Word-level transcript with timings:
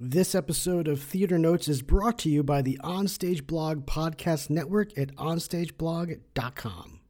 This 0.00 0.34
episode 0.34 0.88
of 0.88 1.00
Theater 1.00 1.38
Notes 1.38 1.68
is 1.68 1.80
brought 1.80 2.18
to 2.20 2.28
you 2.28 2.42
by 2.42 2.62
the 2.62 2.80
Onstage 2.82 3.46
Blog 3.46 3.86
Podcast 3.86 4.50
Network 4.50 4.98
at 4.98 5.14
onstageblog.com. 5.14 7.00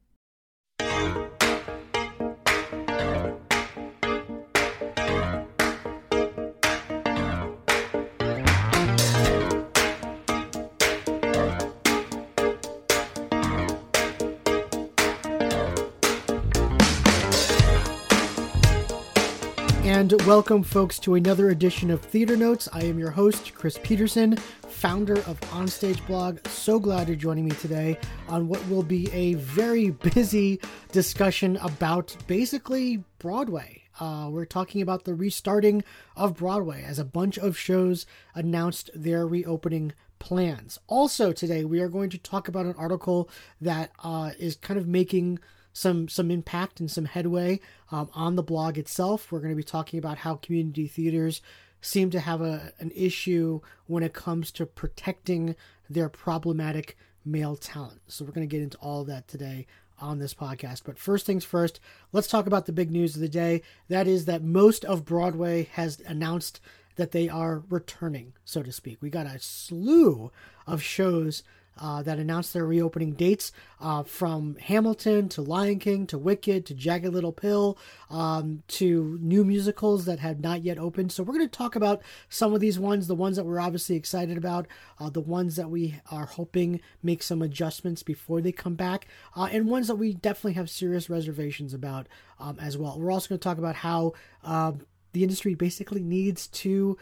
And 19.95 20.11
welcome, 20.23 20.61
folks, 20.61 20.99
to 20.99 21.15
another 21.15 21.51
edition 21.51 21.89
of 21.89 22.01
Theater 22.01 22.35
Notes. 22.35 22.67
I 22.73 22.83
am 22.83 22.99
your 22.99 23.11
host, 23.11 23.53
Chris 23.55 23.79
Peterson, 23.81 24.35
founder 24.35 25.19
of 25.19 25.39
Onstage 25.51 26.05
Blog. 26.05 26.45
So 26.49 26.79
glad 26.79 27.07
you're 27.07 27.15
joining 27.15 27.45
me 27.45 27.51
today 27.51 27.97
on 28.27 28.49
what 28.49 28.67
will 28.67 28.83
be 28.83 29.09
a 29.13 29.35
very 29.35 29.91
busy 30.13 30.59
discussion 30.91 31.55
about 31.61 32.13
basically 32.27 33.05
Broadway. 33.19 33.83
Uh, 33.97 34.27
we're 34.29 34.43
talking 34.43 34.81
about 34.81 35.05
the 35.05 35.15
restarting 35.15 35.81
of 36.17 36.35
Broadway 36.35 36.83
as 36.83 36.99
a 36.99 37.05
bunch 37.05 37.37
of 37.37 37.57
shows 37.57 38.05
announced 38.33 38.89
their 38.93 39.25
reopening 39.25 39.93
plans. 40.19 40.77
Also, 40.87 41.31
today 41.31 41.63
we 41.63 41.79
are 41.79 41.87
going 41.87 42.09
to 42.09 42.17
talk 42.17 42.49
about 42.49 42.65
an 42.65 42.75
article 42.77 43.29
that 43.61 43.91
uh, 44.03 44.31
is 44.37 44.57
kind 44.57 44.77
of 44.77 44.89
making 44.89 45.39
some 45.75 46.07
some 46.07 46.31
impact 46.31 46.79
and 46.79 46.89
some 46.89 47.03
headway 47.03 47.59
um, 47.91 48.09
on 48.13 48.35
the 48.35 48.41
blog 48.41 48.77
itself. 48.77 49.29
We're 49.29 49.39
going 49.39 49.51
to 49.51 49.57
be 49.57 49.63
talking 49.63 49.99
about 49.99 50.19
how 50.19 50.35
community 50.35 50.87
theaters 50.87 51.41
seem 51.81 52.09
to 52.11 52.21
have 52.21 52.39
a, 52.39 52.71
an 52.79 52.91
issue 52.95 53.59
when 53.85 54.01
it 54.01 54.13
comes 54.13 54.51
to 54.51 54.65
protecting 54.65 55.53
their 55.89 56.07
problematic 56.07 56.97
male 57.25 57.57
talent. 57.57 57.99
So 58.07 58.23
we're 58.23 58.31
going 58.31 58.47
to 58.47 58.55
get 58.55 58.63
into 58.63 58.77
all 58.77 59.03
that 59.03 59.27
today 59.27 59.67
on 59.99 60.17
this 60.17 60.33
podcast. 60.33 60.83
But 60.85 60.97
first 60.97 61.25
things 61.25 61.43
first, 61.43 61.81
let's 62.13 62.29
talk 62.29 62.47
about 62.47 62.67
the 62.67 62.71
big 62.71 62.89
news 62.89 63.15
of 63.15 63.21
the 63.21 63.27
day. 63.27 63.61
That 63.89 64.07
is 64.07 64.25
that 64.25 64.43
most 64.43 64.85
of 64.85 65.03
Broadway 65.03 65.67
has 65.73 66.01
announced 66.07 66.61
that 66.95 67.11
they 67.11 67.27
are 67.27 67.63
returning, 67.69 68.31
so 68.45 68.63
to 68.63 68.71
speak. 68.71 68.99
We 69.01 69.09
got 69.09 69.25
a 69.25 69.39
slew 69.39 70.31
of 70.65 70.81
shows 70.81 71.43
uh, 71.79 72.01
that 72.03 72.19
announced 72.19 72.53
their 72.53 72.65
reopening 72.65 73.13
dates 73.13 73.51
uh, 73.79 74.03
from 74.03 74.55
Hamilton 74.57 75.29
to 75.29 75.41
Lion 75.41 75.79
King 75.79 76.07
to 76.07 76.17
Wicked 76.17 76.65
to 76.65 76.73
Jagged 76.73 77.13
Little 77.13 77.31
Pill 77.31 77.77
um, 78.09 78.63
to 78.69 79.17
new 79.21 79.43
musicals 79.43 80.05
that 80.05 80.19
have 80.19 80.39
not 80.39 80.63
yet 80.63 80.77
opened. 80.77 81.11
So 81.11 81.23
we're 81.23 81.33
going 81.33 81.49
to 81.49 81.57
talk 81.57 81.75
about 81.75 82.01
some 82.29 82.53
of 82.53 82.59
these 82.59 82.79
ones, 82.79 83.07
the 83.07 83.15
ones 83.15 83.35
that 83.35 83.45
we're 83.45 83.59
obviously 83.59 83.95
excited 83.95 84.37
about, 84.37 84.67
uh, 84.99 85.09
the 85.09 85.21
ones 85.21 85.55
that 85.55 85.69
we 85.69 85.99
are 86.11 86.25
hoping 86.25 86.81
make 87.03 87.23
some 87.23 87.41
adjustments 87.41 88.03
before 88.03 88.41
they 88.41 88.51
come 88.51 88.75
back, 88.75 89.07
uh, 89.35 89.49
and 89.51 89.67
ones 89.67 89.87
that 89.87 89.95
we 89.95 90.13
definitely 90.13 90.53
have 90.53 90.69
serious 90.69 91.09
reservations 91.09 91.73
about 91.73 92.07
um, 92.39 92.57
as 92.59 92.77
well. 92.77 92.99
We're 92.99 93.11
also 93.11 93.29
going 93.29 93.39
to 93.39 93.43
talk 93.43 93.57
about 93.57 93.75
how 93.75 94.13
um, 94.43 94.81
the 95.13 95.23
industry 95.23 95.55
basically 95.55 96.03
needs 96.03 96.47
to 96.47 96.97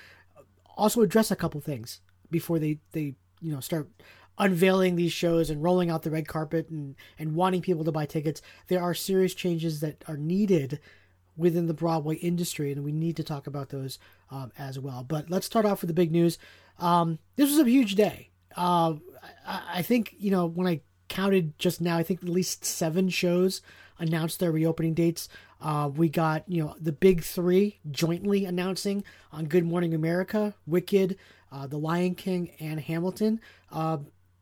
also 0.76 1.02
address 1.02 1.32
a 1.32 1.36
couple 1.36 1.62
things 1.62 2.02
before 2.32 2.60
they 2.60 2.80
they 2.92 3.16
you 3.42 3.52
know 3.52 3.60
start 3.60 3.90
unveiling 4.38 4.96
these 4.96 5.14
shows 5.14 5.50
and 5.50 5.64
rolling 5.64 5.90
out 5.90 6.04
the 6.04 6.12
red 6.12 6.28
carpet 6.28 6.70
and, 6.70 6.96
and 7.20 7.36
wanting 7.36 7.62
people 7.62 7.84
to 7.84 7.92
buy 7.92 8.06
tickets, 8.06 8.42
there 8.68 8.82
are 8.82 8.94
serious 8.94 9.34
changes 9.34 9.80
that 9.82 10.04
are 10.08 10.18
needed 10.18 10.80
within 11.36 11.68
the 11.68 11.74
Broadway 11.74 12.16
industry, 12.16 12.72
and 12.72 12.84
we 12.84 12.92
need 12.92 13.16
to 13.18 13.24
talk 13.24 13.48
about 13.48 13.70
those 13.70 14.00
um, 14.30 14.52
as 14.58 14.80
well. 14.80 15.04
But 15.04 15.30
let's 15.30 15.46
start 15.46 15.66
off 15.66 15.82
with 15.82 15.88
the 15.88 15.94
big 15.94 16.12
news. 16.12 16.38
Um, 16.80 17.20
this 17.36 17.50
was 17.50 17.60
a 17.60 17.70
huge 17.70 17.96
day. 17.96 18.30
Uh, 18.56 18.96
I, 19.46 19.62
I, 19.76 19.82
think, 19.82 20.16
you 20.18 20.32
know, 20.32 20.46
when 20.46 20.68
I 20.68 20.82
counted 21.10 21.58
just 21.58 21.82
now, 21.82 21.98
I 21.98 22.04
think 22.04 22.22
at 22.22 22.30
least 22.30 22.66
seven 22.66 23.10
shows 23.10 23.62
announced 24.00 24.40
their 24.40 24.52
reopening 24.52 24.94
dates. 24.94 25.30
Uh, 25.62 25.90
we 25.96 26.10
got, 26.10 26.44
you 26.48 26.64
know, 26.64 26.76
the 26.80 26.92
big 26.92 27.24
three 27.24 27.80
jointly 27.90 28.46
announcing 28.46 29.04
on 29.32 29.46
Good 29.46 29.66
Morning 29.66 29.94
America, 29.94 30.54
Wicked, 30.68 31.18
uh, 31.52 31.68
The 31.68 31.78
Lion 31.78 32.16
King, 32.16 32.52
and 32.60 32.80
Hamilton. 32.82 33.40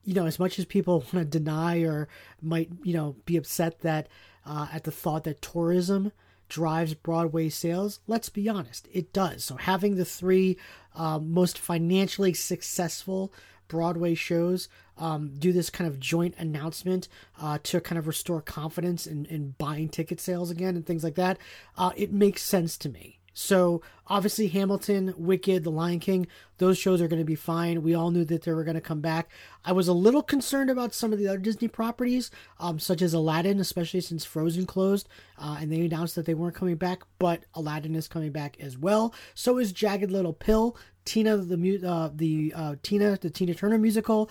You 0.03 0.13
know, 0.13 0.25
as 0.25 0.39
much 0.39 0.57
as 0.59 0.65
people 0.65 0.99
want 1.13 1.13
to 1.13 1.25
deny 1.25 1.81
or 1.81 2.07
might, 2.41 2.69
you 2.83 2.93
know, 2.93 3.15
be 3.25 3.37
upset 3.37 3.81
that 3.81 4.07
uh, 4.45 4.67
at 4.73 4.83
the 4.83 4.91
thought 4.91 5.23
that 5.25 5.41
tourism 5.41 6.11
drives 6.49 6.93
Broadway 6.93 7.47
sales, 7.47 8.01
let's 8.07 8.27
be 8.29 8.49
honest, 8.49 8.87
it 8.91 9.13
does. 9.13 9.43
So 9.43 9.55
having 9.55 9.95
the 9.95 10.05
three 10.05 10.57
uh, 10.93 11.17
most 11.19 11.57
financially 11.57 12.33
successful 12.33 13.33
Broadway 13.69 14.15
shows 14.15 14.67
um, 14.97 15.31
do 15.39 15.53
this 15.53 15.69
kind 15.69 15.87
of 15.87 15.97
joint 15.97 16.35
announcement 16.37 17.07
uh, 17.41 17.57
to 17.63 17.79
kind 17.79 17.97
of 17.97 18.05
restore 18.05 18.41
confidence 18.41 19.07
in, 19.07 19.25
in 19.27 19.55
buying 19.57 19.87
ticket 19.87 20.19
sales 20.19 20.51
again 20.51 20.75
and 20.75 20.85
things 20.85 21.05
like 21.05 21.15
that, 21.15 21.37
uh, 21.77 21.91
it 21.95 22.11
makes 22.11 22.43
sense 22.43 22.77
to 22.79 22.89
me. 22.89 23.20
So 23.33 23.81
obviously 24.07 24.47
Hamilton, 24.47 25.13
Wicked, 25.17 25.63
The 25.63 25.71
Lion 25.71 25.99
King, 25.99 26.27
those 26.57 26.77
shows 26.77 27.01
are 27.01 27.07
going 27.07 27.21
to 27.21 27.25
be 27.25 27.35
fine. 27.35 27.81
We 27.81 27.95
all 27.95 28.11
knew 28.11 28.25
that 28.25 28.43
they 28.43 28.51
were 28.51 28.63
going 28.63 28.75
to 28.75 28.81
come 28.81 29.01
back. 29.01 29.29
I 29.63 29.71
was 29.71 29.87
a 29.87 29.93
little 29.93 30.21
concerned 30.21 30.69
about 30.69 30.93
some 30.93 31.13
of 31.13 31.19
the 31.19 31.27
other 31.27 31.37
Disney 31.37 31.67
properties, 31.67 32.29
um, 32.59 32.77
such 32.77 33.01
as 33.01 33.13
Aladdin, 33.13 33.59
especially 33.59 34.01
since 34.01 34.25
Frozen 34.25 34.65
closed, 34.65 35.07
uh, 35.37 35.57
and 35.59 35.71
they 35.71 35.81
announced 35.81 36.15
that 36.15 36.25
they 36.25 36.33
weren't 36.33 36.55
coming 36.55 36.75
back. 36.75 37.03
But 37.19 37.45
Aladdin 37.53 37.95
is 37.95 38.07
coming 38.07 38.31
back 38.31 38.57
as 38.59 38.77
well. 38.77 39.13
So 39.33 39.57
is 39.57 39.71
Jagged 39.71 40.11
Little 40.11 40.33
Pill. 40.33 40.77
Tina 41.03 41.37
the 41.37 41.81
uh, 41.83 42.09
the 42.13 42.53
uh, 42.55 42.75
Tina 42.83 43.17
the 43.19 43.29
Tina 43.29 43.55
Turner 43.55 43.79
musical, 43.79 44.29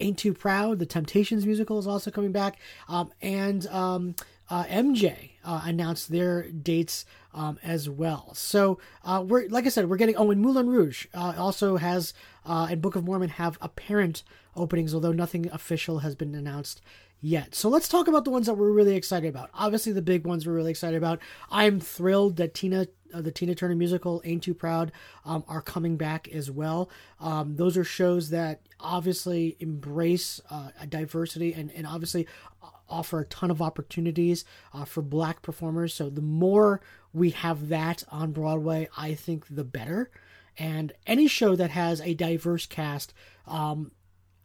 Ain't 0.00 0.18
Too 0.18 0.34
Proud. 0.34 0.78
The 0.78 0.86
Temptations 0.86 1.46
musical 1.46 1.78
is 1.78 1.86
also 1.86 2.10
coming 2.10 2.32
back, 2.32 2.58
um, 2.88 3.12
and 3.22 3.66
um, 3.68 4.14
uh, 4.50 4.64
MJ 4.64 5.30
uh, 5.44 5.62
announced 5.64 6.10
their 6.10 6.48
dates 6.50 7.04
um, 7.34 7.58
as 7.62 7.88
well. 7.88 8.32
So 8.34 8.78
uh, 9.04 9.24
we're 9.26 9.48
like 9.48 9.66
I 9.66 9.68
said, 9.68 9.88
we're 9.88 9.96
getting. 9.96 10.16
Oh, 10.16 10.30
and 10.30 10.40
Moulin 10.40 10.68
Rouge 10.68 11.06
uh, 11.14 11.34
also 11.36 11.76
has 11.76 12.14
uh, 12.44 12.68
and 12.70 12.82
Book 12.82 12.96
of 12.96 13.04
Mormon 13.04 13.30
have 13.30 13.58
apparent 13.60 14.22
openings, 14.56 14.94
although 14.94 15.12
nothing 15.12 15.48
official 15.52 16.00
has 16.00 16.14
been 16.14 16.34
announced 16.34 16.80
yet. 17.20 17.54
So 17.54 17.68
let's 17.68 17.88
talk 17.88 18.08
about 18.08 18.24
the 18.24 18.30
ones 18.30 18.46
that 18.46 18.54
we're 18.54 18.70
really 18.72 18.96
excited 18.96 19.28
about. 19.28 19.50
Obviously, 19.54 19.92
the 19.92 20.02
big 20.02 20.26
ones 20.26 20.46
we're 20.46 20.54
really 20.54 20.70
excited 20.70 20.96
about. 20.96 21.20
I'm 21.50 21.80
thrilled 21.80 22.36
that 22.36 22.54
Tina, 22.54 22.86
uh, 23.12 23.20
the 23.20 23.32
Tina 23.32 23.54
Turner 23.54 23.74
musical, 23.74 24.22
Ain't 24.24 24.42
Too 24.42 24.54
Proud, 24.54 24.92
um, 25.24 25.44
are 25.48 25.62
coming 25.62 25.96
back 25.96 26.28
as 26.28 26.50
well. 26.50 26.90
Um, 27.20 27.56
those 27.56 27.76
are 27.76 27.84
shows 27.84 28.30
that 28.30 28.60
obviously 28.80 29.56
embrace 29.60 30.40
uh, 30.50 30.70
diversity 30.88 31.52
and, 31.52 31.72
and 31.72 31.86
obviously 31.86 32.26
offer 32.88 33.20
a 33.20 33.26
ton 33.26 33.50
of 33.50 33.62
opportunities 33.62 34.44
uh, 34.72 34.84
for 34.84 35.02
black 35.02 35.42
performers. 35.42 35.94
So 35.94 36.10
the 36.10 36.22
more 36.22 36.80
we 37.12 37.30
have 37.30 37.68
that 37.68 38.04
on 38.10 38.32
Broadway, 38.32 38.88
I 38.96 39.14
think 39.14 39.46
the 39.50 39.64
better. 39.64 40.10
And 40.58 40.92
any 41.06 41.28
show 41.28 41.54
that 41.56 41.70
has 41.70 42.00
a 42.00 42.14
diverse 42.14 42.66
cast, 42.66 43.14
um, 43.46 43.92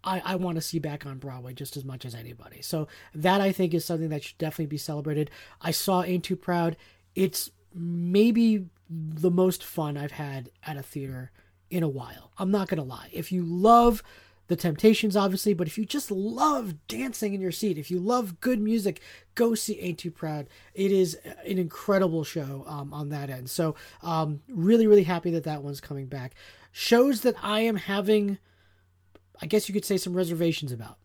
I, 0.03 0.21
I 0.23 0.35
want 0.35 0.55
to 0.55 0.61
see 0.61 0.79
back 0.79 1.05
on 1.05 1.17
Broadway 1.17 1.53
just 1.53 1.77
as 1.77 1.85
much 1.85 2.05
as 2.05 2.13
anybody. 2.13 2.61
So 2.61 2.87
that 3.15 3.41
I 3.41 3.51
think 3.51 3.73
is 3.73 3.85
something 3.85 4.09
that 4.09 4.23
should 4.23 4.37
definitely 4.37 4.67
be 4.67 4.77
celebrated. 4.77 5.31
I 5.61 5.71
saw 5.71 6.03
Ain't 6.03 6.25
Too 6.25 6.35
Proud. 6.35 6.77
It's 7.15 7.49
maybe 7.73 8.65
the 8.89 9.31
most 9.31 9.63
fun 9.63 9.97
I've 9.97 10.11
had 10.11 10.49
at 10.63 10.77
a 10.77 10.83
theater 10.83 11.31
in 11.69 11.83
a 11.83 11.89
while. 11.89 12.31
I'm 12.37 12.51
not 12.51 12.67
going 12.67 12.77
to 12.77 12.83
lie. 12.83 13.09
If 13.11 13.31
you 13.31 13.43
love 13.43 14.03
the 14.47 14.55
Temptations, 14.55 15.15
obviously, 15.15 15.53
but 15.53 15.67
if 15.67 15.77
you 15.77 15.85
just 15.85 16.11
love 16.11 16.75
dancing 16.87 17.33
in 17.33 17.41
your 17.41 17.51
seat, 17.51 17.77
if 17.77 17.89
you 17.89 17.99
love 17.99 18.41
good 18.41 18.59
music, 18.59 19.01
go 19.35 19.55
see 19.55 19.79
Ain't 19.79 19.99
Too 19.99 20.11
Proud. 20.11 20.47
It 20.73 20.91
is 20.91 21.15
an 21.45 21.57
incredible 21.57 22.23
show 22.23 22.65
um, 22.67 22.93
on 22.93 23.09
that 23.09 23.29
end. 23.29 23.49
So, 23.49 23.75
um, 24.01 24.41
really, 24.49 24.85
really 24.85 25.03
happy 25.03 25.31
that 25.31 25.45
that 25.45 25.63
one's 25.63 25.79
coming 25.79 26.07
back. 26.07 26.35
Shows 26.71 27.21
that 27.21 27.35
I 27.41 27.61
am 27.61 27.77
having, 27.77 28.37
I 29.41 29.45
guess 29.45 29.69
you 29.69 29.73
could 29.73 29.85
say, 29.85 29.97
some 29.97 30.13
reservations 30.13 30.71
about. 30.71 30.97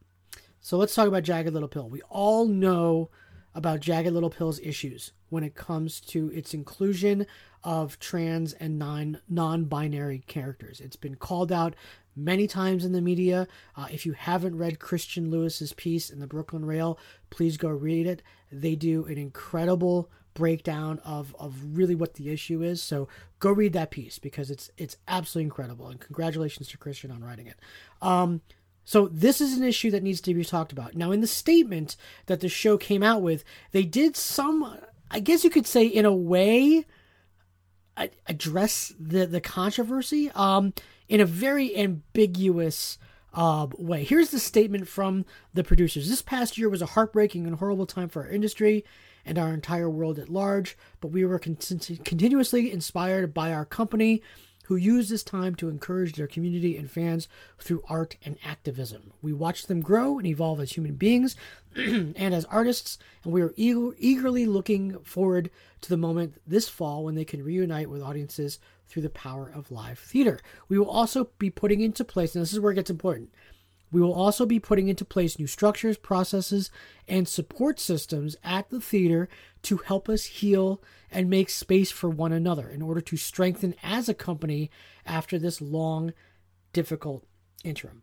So, 0.61 0.76
let's 0.76 0.94
talk 0.94 1.06
about 1.06 1.23
Jagged 1.23 1.52
Little 1.52 1.69
Pill. 1.69 1.88
We 1.88 2.02
all 2.11 2.46
know 2.46 3.08
about 3.55 3.81
Jagged 3.81 4.12
Little 4.12 4.31
Pill's 4.31 4.61
issues 4.61 5.12
when 5.29 5.44
it 5.44 5.55
comes 5.55 6.00
to 6.00 6.31
its 6.32 6.55
inclusion 6.55 7.26
of 7.64 7.99
trans 7.99 8.52
and 8.55 8.78
non 8.78 9.20
non-binary 9.28 10.25
characters. 10.26 10.81
It's 10.81 10.96
been 10.96 11.16
called 11.16 11.52
out 11.52 11.75
many 12.16 12.46
times 12.46 12.84
in 12.84 12.93
the 12.93 13.00
media. 13.00 13.46
Uh, 13.76 13.87
if 13.93 14.05
you 14.05 14.12
haven't 14.12 14.56
read 14.56 14.78
Christian 14.78 15.31
Lewis's 15.31 15.72
piece 15.72 16.10
in 16.10 16.19
the 16.19 16.26
Brooklyn 16.26 16.64
Rail, 16.64 16.99
please 17.31 17.56
go 17.56 17.69
read 17.69 18.06
it. 18.06 18.22
They 18.50 18.75
do 18.75 19.05
an 19.06 19.19
incredible 19.19 20.10
breakdown 20.34 21.00
of, 21.05 21.34
of 21.38 21.76
really 21.76 21.94
what 21.94 22.14
the 22.14 22.31
issue 22.31 22.62
is. 22.62 22.82
So 22.82 23.08
go 23.40 23.50
read 23.50 23.72
that 23.72 23.90
piece 23.90 24.19
because 24.19 24.50
it's 24.50 24.70
it's 24.76 24.96
absolutely 25.06 25.44
incredible. 25.44 25.88
And 25.88 26.00
congratulations 26.00 26.69
to 26.69 26.78
Christian 26.78 27.10
on 27.10 27.25
writing 27.25 27.46
it. 27.46 27.56
Um, 28.02 28.43
so 28.84 29.08
this 29.08 29.43
is 29.43 29.55
an 29.58 29.64
issue 29.64 29.90
that 29.90 30.02
needs 30.02 30.22
to 30.22 30.32
be 30.32 30.44
talked 30.44 30.72
about. 30.72 30.94
Now, 30.94 31.10
in 31.10 31.20
the 31.20 31.26
statement 31.26 31.94
that 32.25 32.40
the 32.40 32.49
show 32.49 32.78
came 32.78 33.02
out 33.02 33.20
with, 33.20 33.44
they 33.72 33.82
did 33.82 34.16
some, 34.16 34.78
I 35.10 35.20
guess 35.20 35.44
you 35.44 35.50
could 35.50 35.66
say, 35.66 35.84
in 35.87 36.06
a 36.06 36.14
way, 36.14 36.87
address 38.26 38.92
the 38.98 39.26
the 39.26 39.40
controversy 39.40 40.30
um, 40.34 40.72
in 41.08 41.20
a 41.20 41.26
very 41.26 41.76
ambiguous 41.76 42.98
uh, 43.34 43.66
way. 43.76 44.04
Here's 44.04 44.30
the 44.30 44.38
statement 44.38 44.88
from 44.88 45.24
the 45.54 45.64
producers: 45.64 46.08
This 46.08 46.22
past 46.22 46.58
year 46.58 46.68
was 46.68 46.82
a 46.82 46.86
heartbreaking 46.86 47.46
and 47.46 47.56
horrible 47.56 47.86
time 47.86 48.08
for 48.08 48.22
our 48.24 48.30
industry 48.30 48.84
and 49.24 49.38
our 49.38 49.52
entire 49.52 49.90
world 49.90 50.18
at 50.18 50.28
large, 50.28 50.76
but 51.00 51.08
we 51.08 51.24
were 51.24 51.38
con- 51.38 51.56
continuously 51.56 52.72
inspired 52.72 53.34
by 53.34 53.52
our 53.52 53.64
company 53.64 54.22
who 54.69 54.76
use 54.76 55.09
this 55.09 55.23
time 55.23 55.55
to 55.55 55.70
encourage 55.70 56.12
their 56.12 56.26
community 56.26 56.76
and 56.76 56.91
fans 56.91 57.26
through 57.59 57.82
art 57.88 58.17
and 58.23 58.37
activism. 58.44 59.15
We 59.23 59.32
watch 59.32 59.67
them 59.67 59.81
grow 59.81 60.19
and 60.19 60.26
evolve 60.26 60.61
as 60.61 60.73
human 60.73 60.94
beings 60.94 61.37
and 61.75 62.35
as 62.35 62.44
artists, 62.44 62.99
and 63.25 63.32
we 63.32 63.41
are 63.41 63.55
eager, 63.56 63.93
eagerly 63.99 64.44
looking 64.44 64.99
forward 65.05 65.50
to 65.81 65.88
the 65.88 65.97
moment 65.97 66.35
this 66.47 66.69
fall 66.69 67.03
when 67.03 67.15
they 67.15 67.25
can 67.25 67.43
reunite 67.43 67.88
with 67.88 68.03
audiences 68.03 68.59
through 68.88 69.03
the 69.03 69.09
power 69.09 69.50
of 69.55 69.70
live 69.70 69.99
theater. 69.99 70.38
We 70.69 70.79
will 70.79 70.91
also 70.91 71.31
be 71.38 71.49
putting 71.49 71.81
into 71.81 72.05
place, 72.05 72.35
and 72.35 72.43
this 72.43 72.53
is 72.53 72.61
where 72.61 72.73
it 72.73 72.76
gets 72.76 72.91
important. 72.91 73.31
We 73.90 74.00
will 74.00 74.12
also 74.12 74.44
be 74.44 74.61
putting 74.61 74.88
into 74.88 75.05
place 75.05 75.38
new 75.38 75.46
structures, 75.46 75.96
processes, 75.96 76.70
and 77.06 77.26
support 77.26 77.81
systems 77.81 78.37
at 78.44 78.69
the 78.69 78.81
theater 78.81 79.29
to 79.62 79.79
help 79.79 80.08
us 80.08 80.25
heal 80.25 80.82
and 81.11 81.31
make 81.31 81.49
space 81.49 81.90
for 81.90 82.11
one 82.11 82.32
another 82.32 82.69
in 82.69 82.82
order 82.82 83.00
to 83.00 83.17
strengthen 83.17 83.75
as 83.82 84.08
a 84.08 84.14
company 84.14 84.70
after 85.06 85.38
this 85.38 85.61
long, 85.61 86.12
difficult 86.73 87.25
interim. 87.64 88.02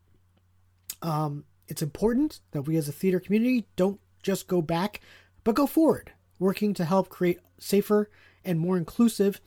Um, 1.02 1.46
it's 1.68 1.82
important 1.82 2.40
that 2.52 2.64
we 2.64 2.78
as 2.78 2.90
a 2.90 2.94
theater 2.94 3.20
community 3.20 3.68
don't 3.76 4.00
just 4.24 4.48
go 4.48 4.62
back, 4.62 5.02
but 5.44 5.56
go 5.56 5.68
forward, 5.68 6.12
working 6.40 6.74
to 6.74 6.86
help 6.86 7.10
create 7.10 7.40
safer 7.60 8.10
and 8.44 8.60
more 8.60 8.78
inclusive 8.78 9.40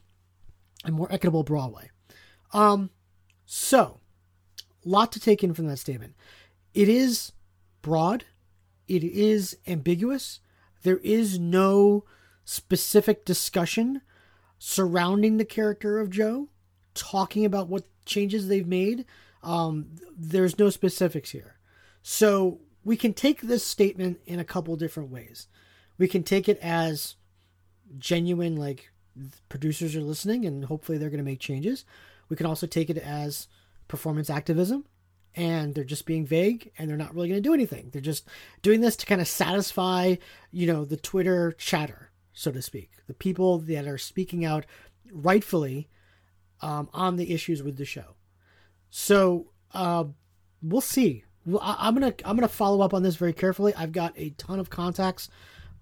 and 0.84 0.94
more 0.94 1.12
equitable 1.12 1.42
Broadway. 1.42 1.90
Um, 2.52 2.90
so, 3.44 4.00
lot 4.88 5.12
to 5.12 5.20
take 5.20 5.44
in 5.44 5.54
from 5.54 5.66
that 5.66 5.78
statement. 5.78 6.14
It 6.74 6.88
is 6.88 7.32
broad, 7.82 8.24
it 8.86 9.04
is 9.04 9.56
ambiguous. 9.66 10.40
There 10.82 10.98
is 10.98 11.38
no 11.38 12.04
specific 12.44 13.24
discussion 13.24 14.00
surrounding 14.58 15.36
the 15.36 15.44
character 15.44 15.98
of 15.98 16.10
Joe, 16.10 16.48
talking 16.94 17.44
about 17.44 17.68
what 17.68 17.84
changes 18.04 18.48
they've 18.48 18.66
made. 18.66 19.04
Um, 19.42 19.96
there's 20.16 20.58
no 20.58 20.70
specifics 20.70 21.30
here. 21.30 21.56
So 22.02 22.60
we 22.84 22.96
can 22.96 23.12
take 23.12 23.42
this 23.42 23.64
statement 23.64 24.18
in 24.26 24.40
a 24.40 24.44
couple 24.44 24.74
different 24.76 25.10
ways. 25.10 25.46
We 25.98 26.08
can 26.08 26.22
take 26.22 26.48
it 26.48 26.58
as 26.62 27.16
genuine, 27.98 28.56
like 28.56 28.90
producers 29.48 29.96
are 29.96 30.00
listening 30.00 30.44
and 30.44 30.64
hopefully 30.64 30.98
they're 30.98 31.10
going 31.10 31.18
to 31.18 31.24
make 31.24 31.40
changes. 31.40 31.84
We 32.28 32.36
can 32.36 32.46
also 32.46 32.66
take 32.66 32.88
it 32.90 32.98
as 32.98 33.48
performance 33.88 34.30
activism 34.30 34.84
and 35.34 35.74
they're 35.74 35.84
just 35.84 36.06
being 36.06 36.26
vague 36.26 36.70
and 36.78 36.88
they're 36.88 36.96
not 36.96 37.14
really 37.14 37.28
going 37.28 37.42
to 37.42 37.48
do 37.48 37.54
anything. 37.54 37.90
They're 37.92 38.00
just 38.00 38.26
doing 38.62 38.80
this 38.80 38.96
to 38.96 39.06
kind 39.06 39.20
of 39.20 39.28
satisfy, 39.28 40.16
you 40.50 40.66
know, 40.66 40.84
the 40.84 40.96
Twitter 40.96 41.52
chatter 41.52 42.08
so 42.38 42.52
to 42.52 42.62
speak, 42.62 42.92
the 43.08 43.14
people 43.14 43.58
that 43.58 43.88
are 43.88 43.98
speaking 43.98 44.44
out 44.44 44.64
rightfully 45.10 45.88
um, 46.60 46.88
on 46.92 47.16
the 47.16 47.32
issues 47.34 47.64
with 47.64 47.76
the 47.76 47.84
show. 47.84 48.14
So 48.90 49.50
uh, 49.74 50.04
we'll 50.62 50.80
see. 50.80 51.24
I, 51.60 51.88
am 51.88 51.94
gonna 51.94 52.14
I'm 52.24 52.36
gonna 52.36 52.46
follow 52.46 52.80
up 52.80 52.94
on 52.94 53.02
this 53.02 53.16
very 53.16 53.32
carefully. 53.32 53.74
I've 53.74 53.90
got 53.90 54.12
a 54.16 54.30
ton 54.30 54.60
of 54.60 54.70
contacts 54.70 55.28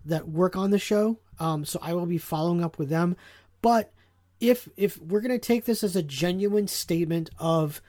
that 0.06 0.31
work 0.31 0.56
on 0.56 0.70
the 0.70 0.79
show, 0.79 1.19
um, 1.38 1.67
so 1.67 1.79
I 1.82 1.93
will 1.93 2.06
be 2.06 2.17
following 2.17 2.64
up 2.64 2.79
with 2.79 2.88
them. 2.88 3.17
But 3.61 3.93
if 4.41 4.67
if 4.79 4.97
we're 4.97 5.20
gonna 5.20 5.38
take 5.38 5.67
this 5.67 5.85
as 5.85 5.94
a 5.94 6.02
genuine 6.02 6.69
statement 6.69 7.29
of 7.38 7.82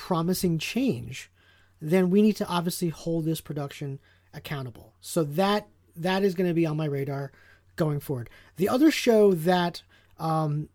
promising 0.00 0.58
change, 0.58 1.30
then 1.78 2.08
we 2.08 2.22
need 2.22 2.36
to 2.36 2.46
obviously 2.46 2.88
hold 2.88 3.26
this 3.26 3.42
production 3.42 3.98
accountable. 4.32 4.94
So 5.02 5.22
that 5.24 5.68
that 5.94 6.22
is 6.22 6.34
going 6.34 6.48
to 6.48 6.54
be 6.54 6.64
on 6.64 6.78
my 6.78 6.86
radar 6.86 7.32
going 7.76 8.00
forward. 8.00 8.30
The 8.56 8.70
other 8.70 8.90
show 8.90 9.34
that 9.34 9.82
um, 10.18 10.70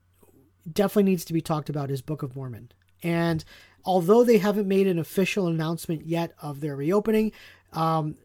definitely 0.72 1.10
needs 1.10 1.25
to 1.25 1.33
be 1.33 1.42
talked 1.42 1.69
about 1.69 1.89
is 1.89 2.04
Book 2.04 2.22
of 2.22 2.36
Mormon. 2.36 2.72
And 3.01 3.44
although 3.83 4.24
they 4.24 4.38
haven't 4.38 4.68
made 4.68 4.86
an 4.86 5.00
official 5.00 5.48
announcement 5.48 6.06
yet 6.06 6.33
of 6.39 6.60
their 6.60 6.75
reopening, 6.75 7.31
um, 7.74 8.16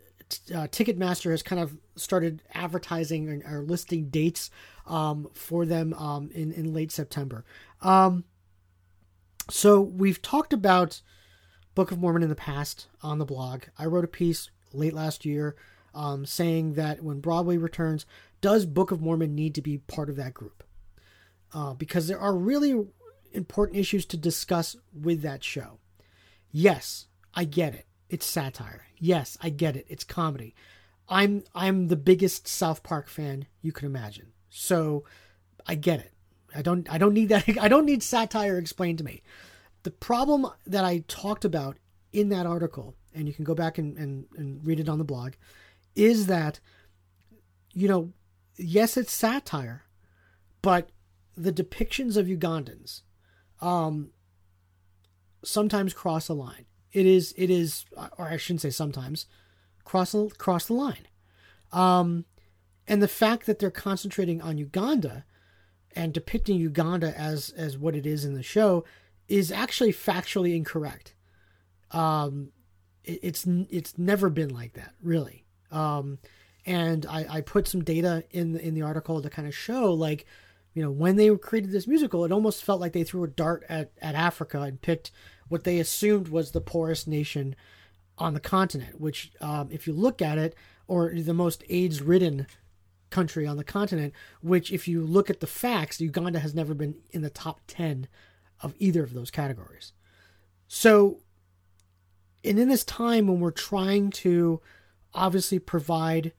uh, 0.55 0.69
Ticketmaster 0.69 1.31
has 1.31 1.43
kind 1.43 1.63
of 1.63 1.79
started 1.97 2.43
advertising 2.53 3.43
or, 3.47 3.57
or 3.59 3.63
listing 3.63 4.11
dates 4.11 4.51
um, 4.87 5.31
for 5.33 5.65
them 5.65 5.95
um, 5.95 6.31
in, 6.35 6.53
in 6.53 6.75
late 6.75 6.93
September. 6.93 7.45
Um, 7.81 8.25
so 9.51 9.81
we've 9.81 10.23
talked 10.23 10.53
about 10.53 11.03
Book 11.75 11.91
of 11.91 11.99
Mormon 11.99 12.23
in 12.23 12.29
the 12.29 12.35
past 12.35 12.89
on 13.03 13.19
the 13.19 13.25
blog. 13.25 13.65
I 13.79 13.87
wrote 13.87 14.05
a 14.05 14.09
piece 14.09 14.51
late 14.73 14.95
last 14.95 15.25
year 15.25 15.57
um, 15.95 16.25
saying 16.27 16.75
that 16.75 17.03
when 17.03 17.21
Broadway 17.21 17.57
returns, 17.57 18.07
does 18.41 18.67
Book 18.67 18.91
of 18.91 19.01
Mormon 19.01 19.35
need 19.35 19.55
to 19.57 19.63
be 19.63 19.79
part 19.79 20.09
of 20.09 20.17
that 20.17 20.35
group? 20.35 20.65
Uh, 21.53 21.75
because 21.75 22.07
there 22.07 22.21
are 22.21 22.35
really 22.35 22.87
important 23.33 23.79
issues 23.79 24.07
to 24.07 24.17
discuss 24.17 24.77
with 24.93 25.23
that 25.23 25.43
show. 25.43 25.79
Yes, 26.51 27.07
I 27.35 27.45
get 27.45 27.75
it. 27.75 27.87
It's 28.09 28.27
satire. 28.27 28.87
Yes, 28.99 29.37
I 29.41 29.51
get 29.51 29.77
it. 29.77 29.87
It's 29.89 30.05
comedy. 30.05 30.55
I'm 31.09 31.43
I'm 31.55 31.89
the 31.89 31.97
biggest 31.97 32.47
South 32.47 32.83
Park 32.83 33.09
fan 33.09 33.47
you 33.63 33.73
can 33.73 33.87
imagine. 33.87 34.33
So 34.49 35.05
I 35.67 35.75
get 35.75 36.01
it. 36.01 36.13
I 36.55 36.63
don't 36.63 36.91
I 36.93 36.99
don't 36.99 37.15
need 37.15 37.29
that 37.29 37.45
I 37.61 37.69
don't 37.69 37.87
need 37.87 38.03
satire 38.03 38.59
explained 38.59 38.99
to 38.99 39.05
me. 39.05 39.23
The 39.83 39.91
problem 39.91 40.47
that 40.67 40.85
I 40.85 41.05
talked 41.09 41.45
about 41.45 41.79
in 42.13 42.29
that 42.29 42.47
article, 42.47 42.95
and 43.15 43.27
you 43.27 43.33
can 43.33 43.45
go 43.45 43.55
back 43.55 43.79
and, 43.79 43.97
and, 43.97 44.27
and 44.37 44.65
read 44.67 44.79
it 44.79 44.89
on 44.89 44.99
the 44.99 45.05
blog, 45.05 45.35
is 45.95 46.27
that 46.27 46.61
you 47.73 47.89
know 47.89 48.13
yes, 48.57 48.97
it's 48.97 49.13
satire, 49.13 49.85
but 50.63 50.91
the 51.37 51.53
depictions 51.53 52.17
of 52.17 52.27
Ugandans 52.27 53.03
um, 53.61 54.11
sometimes 55.43 55.95
cross 55.95 56.29
a 56.29 56.35
line. 56.35 56.67
It 56.93 57.07
is, 57.07 57.33
it 57.37 57.51
is, 57.51 57.85
or 58.19 58.27
I 58.27 58.37
shouldn't 58.37 58.63
say 58.63 58.71
sometimes, 58.71 59.27
cross 59.85 60.15
cross 60.39 60.67
the 60.67 60.75
line. 60.75 61.07
Um, 61.73 62.25
and 62.87 63.01
the 63.01 63.09
fact 63.09 63.47
that 63.47 63.59
they're 63.59 63.71
concentrating 63.71 64.43
on 64.43 64.59
Uganda 64.59 65.25
and 65.97 66.13
depicting 66.13 66.59
Uganda 66.59 67.17
as 67.19 67.51
as 67.51 67.79
what 67.79 67.97
it 67.97 68.07
is 68.07 68.25
in 68.25 68.35
the 68.35 68.43
show 68.43 68.85
is 69.29 69.53
actually 69.53 69.93
factually 69.93 70.57
incorrect. 70.57 71.15
Um, 71.91 72.51
it, 73.05 73.21
it's 73.23 73.47
it's 73.47 73.99
never 73.99 74.31
been 74.31 74.51
like 74.51 74.75
that, 74.75 74.95
really. 75.03 75.45
Um, 75.71 76.19
and 76.67 77.07
I, 77.07 77.27
I 77.29 77.41
put 77.41 77.69
some 77.69 77.83
data 77.83 78.25
in 78.31 78.53
the, 78.53 78.67
in 78.67 78.75
the 78.75 78.83
article 78.83 79.23
to 79.23 79.31
kind 79.31 79.49
of 79.49 79.55
show 79.55 79.93
like 79.93 80.27
you 80.75 80.83
know 80.83 80.91
when 80.91 81.17
they 81.17 81.35
created 81.37 81.73
this 81.73 81.87
musical 81.87 82.25
it 82.25 82.33
almost 82.33 82.65
felt 82.65 82.81
like 82.81 82.93
they 82.93 83.05
threw 83.05 83.25
a 83.25 83.29
dart 83.29 83.65
at, 83.69 83.93
at 84.01 84.15
africa 84.15 84.61
and 84.63 84.83
picked 84.83 85.11
what 85.49 85.65
they 85.65 85.79
assumed 85.79 86.29
was 86.29 86.51
the 86.51 86.61
poorest 86.61 87.09
nation 87.09 87.57
on 88.19 88.35
the 88.35 88.41
continent 88.41 89.01
which 89.01 89.33
um, 89.41 89.69
if 89.71 89.87
you 89.87 89.93
look 89.93 90.21
at 90.21 90.39
it 90.39 90.55
or 90.87 91.13
the 91.15 91.35
most 91.35 91.65
aids 91.71 92.03
ridden 92.03 92.47
country 93.11 93.47
on 93.47 93.57
the 93.57 93.65
continent 93.65 94.15
which 94.41 94.73
if 94.73 94.87
you 94.87 95.05
look 95.05 95.29
at 95.29 95.41
the 95.41 95.47
facts 95.47 96.01
uganda 96.01 96.39
has 96.39 96.55
never 96.55 96.75
been 96.75 96.95
in 97.11 97.23
the 97.23 97.31
top 97.31 97.61
10 97.67 98.09
of 98.63 98.75
either 98.79 99.03
of 99.03 99.13
those 99.13 99.31
categories 99.31 99.93
so 100.69 101.21
and 102.45 102.59
in 102.59 102.69
this 102.69 102.85
time 102.85 103.27
when 103.27 103.41
we're 103.41 103.51
trying 103.51 104.11
to 104.11 104.61
obviously 105.15 105.59
provide 105.59 106.33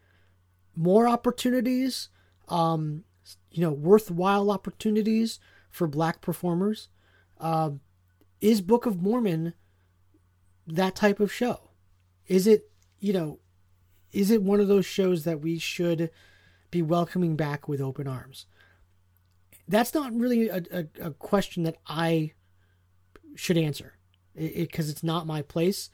more 0.75 1.07
opportunities, 1.07 2.09
um, 2.47 3.03
you 3.51 3.61
know, 3.61 3.71
worthwhile 3.71 4.49
opportunities 4.49 5.39
for 5.69 5.87
black 5.87 6.21
performers. 6.21 6.89
Uh, 7.39 7.71
is 8.39 8.61
Book 8.61 8.85
of 8.85 9.01
Mormon 9.01 9.53
that 10.67 10.95
type 10.95 11.19
of 11.19 11.31
show? 11.31 11.69
Is 12.27 12.47
it, 12.47 12.69
you 12.99 13.13
know, 13.13 13.39
is 14.11 14.31
it 14.31 14.41
one 14.41 14.59
of 14.59 14.67
those 14.67 14.85
shows 14.85 15.23
that 15.23 15.41
we 15.41 15.57
should 15.57 16.09
be 16.71 16.81
welcoming 16.81 17.35
back 17.35 17.67
with 17.67 17.81
open 17.81 18.07
arms? 18.07 18.45
That's 19.67 19.93
not 19.93 20.13
really 20.13 20.49
a, 20.49 20.63
a, 20.71 20.85
a 21.01 21.11
question 21.11 21.63
that 21.63 21.77
I 21.85 22.33
should 23.35 23.57
answer 23.57 23.93
because 24.35 24.89
it, 24.89 24.93
it's 24.93 25.03
not 25.03 25.27
my 25.27 25.41
place. 25.41 25.89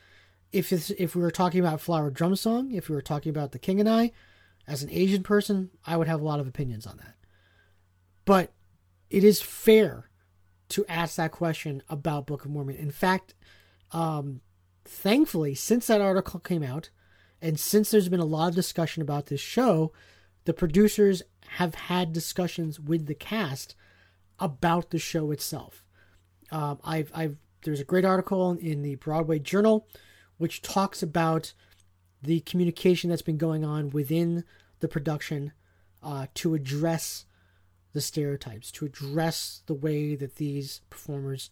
If 0.51 0.71
if 0.71 1.15
we 1.15 1.21
were 1.21 1.31
talking 1.31 1.59
about 1.59 1.81
Flower 1.81 2.09
Drum 2.09 2.35
Song, 2.35 2.71
if 2.71 2.87
we 2.87 2.95
were 2.95 3.01
talking 3.01 3.29
about 3.29 3.51
The 3.51 3.59
King 3.59 3.79
and 3.79 3.89
I, 3.89 4.11
as 4.67 4.83
an 4.83 4.89
Asian 4.91 5.23
person, 5.23 5.71
I 5.85 5.97
would 5.97 6.07
have 6.07 6.21
a 6.21 6.25
lot 6.25 6.39
of 6.39 6.47
opinions 6.47 6.87
on 6.87 6.97
that. 6.97 7.15
But 8.25 8.53
it 9.09 9.23
is 9.23 9.41
fair 9.41 10.09
to 10.69 10.85
ask 10.87 11.15
that 11.15 11.31
question 11.31 11.81
about 11.89 12.27
Book 12.27 12.45
of 12.45 12.51
Mormon. 12.51 12.75
In 12.75 12.91
fact, 12.91 13.33
um, 13.91 14.41
thankfully, 14.85 15.55
since 15.55 15.87
that 15.87 16.01
article 16.01 16.39
came 16.39 16.63
out, 16.63 16.89
and 17.41 17.59
since 17.59 17.91
there's 17.91 18.09
been 18.09 18.19
a 18.19 18.25
lot 18.25 18.49
of 18.49 18.55
discussion 18.55 19.01
about 19.01 19.27
this 19.27 19.39
show, 19.39 19.93
the 20.47 20.53
producers 20.53 21.21
have 21.57 21.75
had 21.75 22.13
discussions 22.13 22.79
with 22.79 23.05
the 23.05 23.13
cast 23.13 23.75
about 24.39 24.91
the 24.91 24.97
show 24.97 25.31
itself. 25.31 25.83
Um, 26.53 26.79
I've, 26.85 27.11
I've, 27.13 27.35
there's 27.63 27.81
a 27.81 27.83
great 27.83 28.05
article 28.05 28.53
in 28.53 28.81
the 28.81 28.95
Broadway 28.95 29.39
Journal 29.39 29.89
which 30.37 30.61
talks 30.61 31.03
about 31.03 31.51
the 32.21 32.39
communication 32.39 33.09
that's 33.09 33.21
been 33.21 33.37
going 33.37 33.65
on 33.65 33.89
within 33.89 34.45
the 34.79 34.87
production 34.87 35.51
uh, 36.01 36.27
to 36.35 36.53
address 36.53 37.25
the 37.91 37.99
stereotypes, 37.99 38.71
to 38.71 38.85
address 38.85 39.63
the 39.65 39.73
way 39.73 40.15
that 40.15 40.37
these 40.37 40.79
performers 40.89 41.49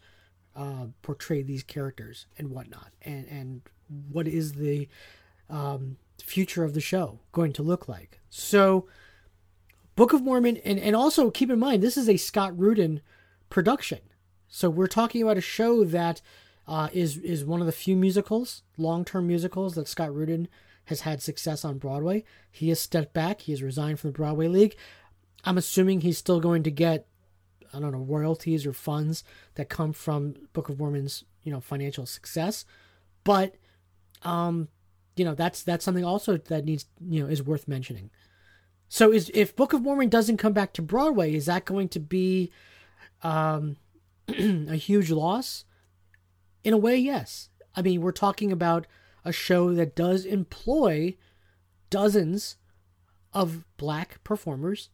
uh, 0.55 0.85
portray 1.01 1.41
these 1.41 1.63
characters 1.63 2.27
and 2.37 2.49
whatnot, 2.49 2.93
and 3.01 3.27
and 3.27 3.61
what 4.09 4.25
is 4.25 4.53
the 4.53 4.87
um, 5.49 5.97
future 6.23 6.63
of 6.63 6.73
the 6.73 6.81
show 6.81 7.19
going 7.31 7.53
to 7.53 7.63
look 7.63 7.87
like. 7.87 8.19
So, 8.29 8.87
Book 9.95 10.13
of 10.13 10.21
Mormon, 10.21 10.57
and 10.57 10.79
and 10.79 10.95
also 10.95 11.31
keep 11.31 11.49
in 11.49 11.59
mind 11.59 11.81
this 11.81 11.97
is 11.97 12.09
a 12.09 12.17
Scott 12.17 12.57
Rudin 12.57 13.01
production, 13.49 13.99
so 14.47 14.69
we're 14.69 14.87
talking 14.87 15.21
about 15.21 15.37
a 15.37 15.41
show 15.41 15.83
that 15.85 16.21
uh, 16.67 16.89
is 16.93 17.17
is 17.17 17.45
one 17.45 17.61
of 17.61 17.65
the 17.65 17.71
few 17.71 17.95
musicals, 17.95 18.63
long 18.77 19.05
term 19.05 19.27
musicals 19.27 19.75
that 19.75 19.87
Scott 19.87 20.13
Rudin 20.13 20.47
has 20.85 21.01
had 21.01 21.21
success 21.21 21.65
on 21.65 21.77
Broadway. 21.77 22.23
He 22.51 22.69
has 22.69 22.79
stepped 22.79 23.13
back. 23.13 23.41
He 23.41 23.51
has 23.51 23.63
resigned 23.63 23.99
from 23.99 24.11
the 24.11 24.17
Broadway 24.17 24.47
League. 24.47 24.75
I'm 25.43 25.57
assuming 25.57 26.01
he's 26.01 26.17
still 26.17 26.39
going 26.39 26.63
to 26.63 26.71
get, 26.71 27.07
I 27.73 27.79
don't 27.79 27.91
know, 27.91 27.99
royalties 27.99 28.65
or 28.65 28.73
funds 28.73 29.23
that 29.55 29.69
come 29.69 29.93
from 29.93 30.35
Book 30.53 30.69
of 30.69 30.79
Mormon's, 30.79 31.23
you 31.43 31.51
know, 31.51 31.59
financial 31.59 32.05
success. 32.05 32.65
But, 33.23 33.55
um, 34.23 34.69
you 35.15 35.25
know, 35.25 35.35
that's 35.35 35.63
that's 35.63 35.85
something 35.85 36.05
also 36.05 36.37
that 36.37 36.65
needs, 36.65 36.85
you 36.99 37.23
know, 37.23 37.29
is 37.29 37.43
worth 37.43 37.67
mentioning. 37.67 38.09
So, 38.87 39.11
is 39.11 39.31
if 39.33 39.55
Book 39.55 39.73
of 39.73 39.81
Mormon 39.81 40.09
doesn't 40.09 40.37
come 40.37 40.53
back 40.53 40.73
to 40.73 40.81
Broadway, 40.81 41.33
is 41.33 41.45
that 41.45 41.65
going 41.65 41.89
to 41.89 41.99
be 41.99 42.51
um, 43.23 43.77
a 44.27 44.75
huge 44.75 45.11
loss? 45.11 45.65
In 46.63 46.73
a 46.73 46.77
way, 46.77 46.97
yes. 46.97 47.49
I 47.75 47.81
mean, 47.81 48.01
we're 48.01 48.11
talking 48.11 48.51
about 48.51 48.87
a 49.23 49.31
show 49.31 49.73
that 49.73 49.95
does 49.95 50.25
employ 50.25 51.15
dozens 51.89 52.57
of 53.33 53.65
black 53.77 54.23
performers 54.23 54.89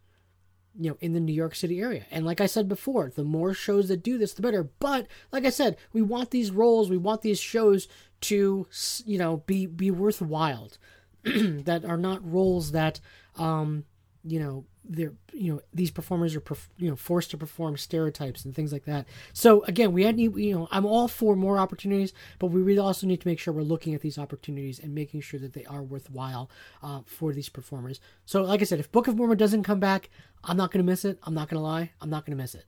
you 0.79 0.89
know 0.89 0.97
in 0.99 1.13
the 1.13 1.19
New 1.19 1.33
York 1.33 1.55
City 1.55 1.79
area. 1.81 2.05
And 2.11 2.25
like 2.25 2.41
I 2.41 2.45
said 2.45 2.67
before, 2.67 3.11
the 3.13 3.23
more 3.23 3.53
shows 3.53 3.87
that 3.89 4.03
do 4.03 4.17
this 4.17 4.33
the 4.33 4.41
better. 4.41 4.63
But 4.79 5.07
like 5.31 5.45
I 5.45 5.49
said, 5.49 5.77
we 5.93 6.01
want 6.01 6.31
these 6.31 6.51
roles, 6.51 6.89
we 6.89 6.97
want 6.97 7.21
these 7.21 7.39
shows 7.39 7.87
to 8.21 8.67
you 9.05 9.17
know 9.17 9.37
be 9.45 9.65
be 9.65 9.91
worthwhile 9.91 10.71
that 11.23 11.83
are 11.85 11.97
not 11.97 12.29
roles 12.29 12.71
that 12.71 12.99
um 13.37 13.85
you 14.23 14.39
know 14.39 14.65
they're 14.83 15.13
you 15.31 15.53
know 15.53 15.61
these 15.73 15.91
performers 15.91 16.35
are 16.35 16.43
you 16.77 16.89
know 16.89 16.95
forced 16.95 17.31
to 17.31 17.37
perform 17.37 17.77
stereotypes 17.77 18.45
and 18.45 18.55
things 18.55 18.73
like 18.73 18.85
that. 18.85 19.05
So 19.33 19.63
again, 19.63 19.93
we 19.93 20.03
had 20.03 20.19
you 20.19 20.53
know 20.53 20.67
I'm 20.71 20.85
all 20.85 21.07
for 21.07 21.35
more 21.35 21.57
opportunities, 21.57 22.13
but 22.39 22.47
we 22.47 22.61
really 22.61 22.79
also 22.79 23.07
need 23.07 23.21
to 23.21 23.27
make 23.27 23.39
sure 23.39 23.53
we're 23.53 23.61
looking 23.61 23.93
at 23.93 24.01
these 24.01 24.17
opportunities 24.17 24.79
and 24.79 24.93
making 24.95 25.21
sure 25.21 25.39
that 25.39 25.53
they 25.53 25.65
are 25.65 25.83
worthwhile 25.83 26.49
uh, 26.81 27.01
for 27.05 27.33
these 27.33 27.49
performers. 27.49 27.99
So 28.25 28.41
like 28.43 28.61
I 28.61 28.65
said, 28.65 28.79
if 28.79 28.91
Book 28.91 29.07
of 29.07 29.15
Mormon 29.15 29.37
doesn't 29.37 29.63
come 29.63 29.79
back, 29.79 30.09
I'm 30.43 30.57
not 30.57 30.71
going 30.71 30.83
to 30.83 30.91
miss 30.91 31.05
it. 31.05 31.19
I'm 31.23 31.33
not 31.33 31.49
going 31.49 31.59
to 31.59 31.65
lie, 31.65 31.91
I'm 32.01 32.09
not 32.09 32.25
going 32.25 32.37
to 32.37 32.41
miss 32.41 32.55
it. 32.55 32.65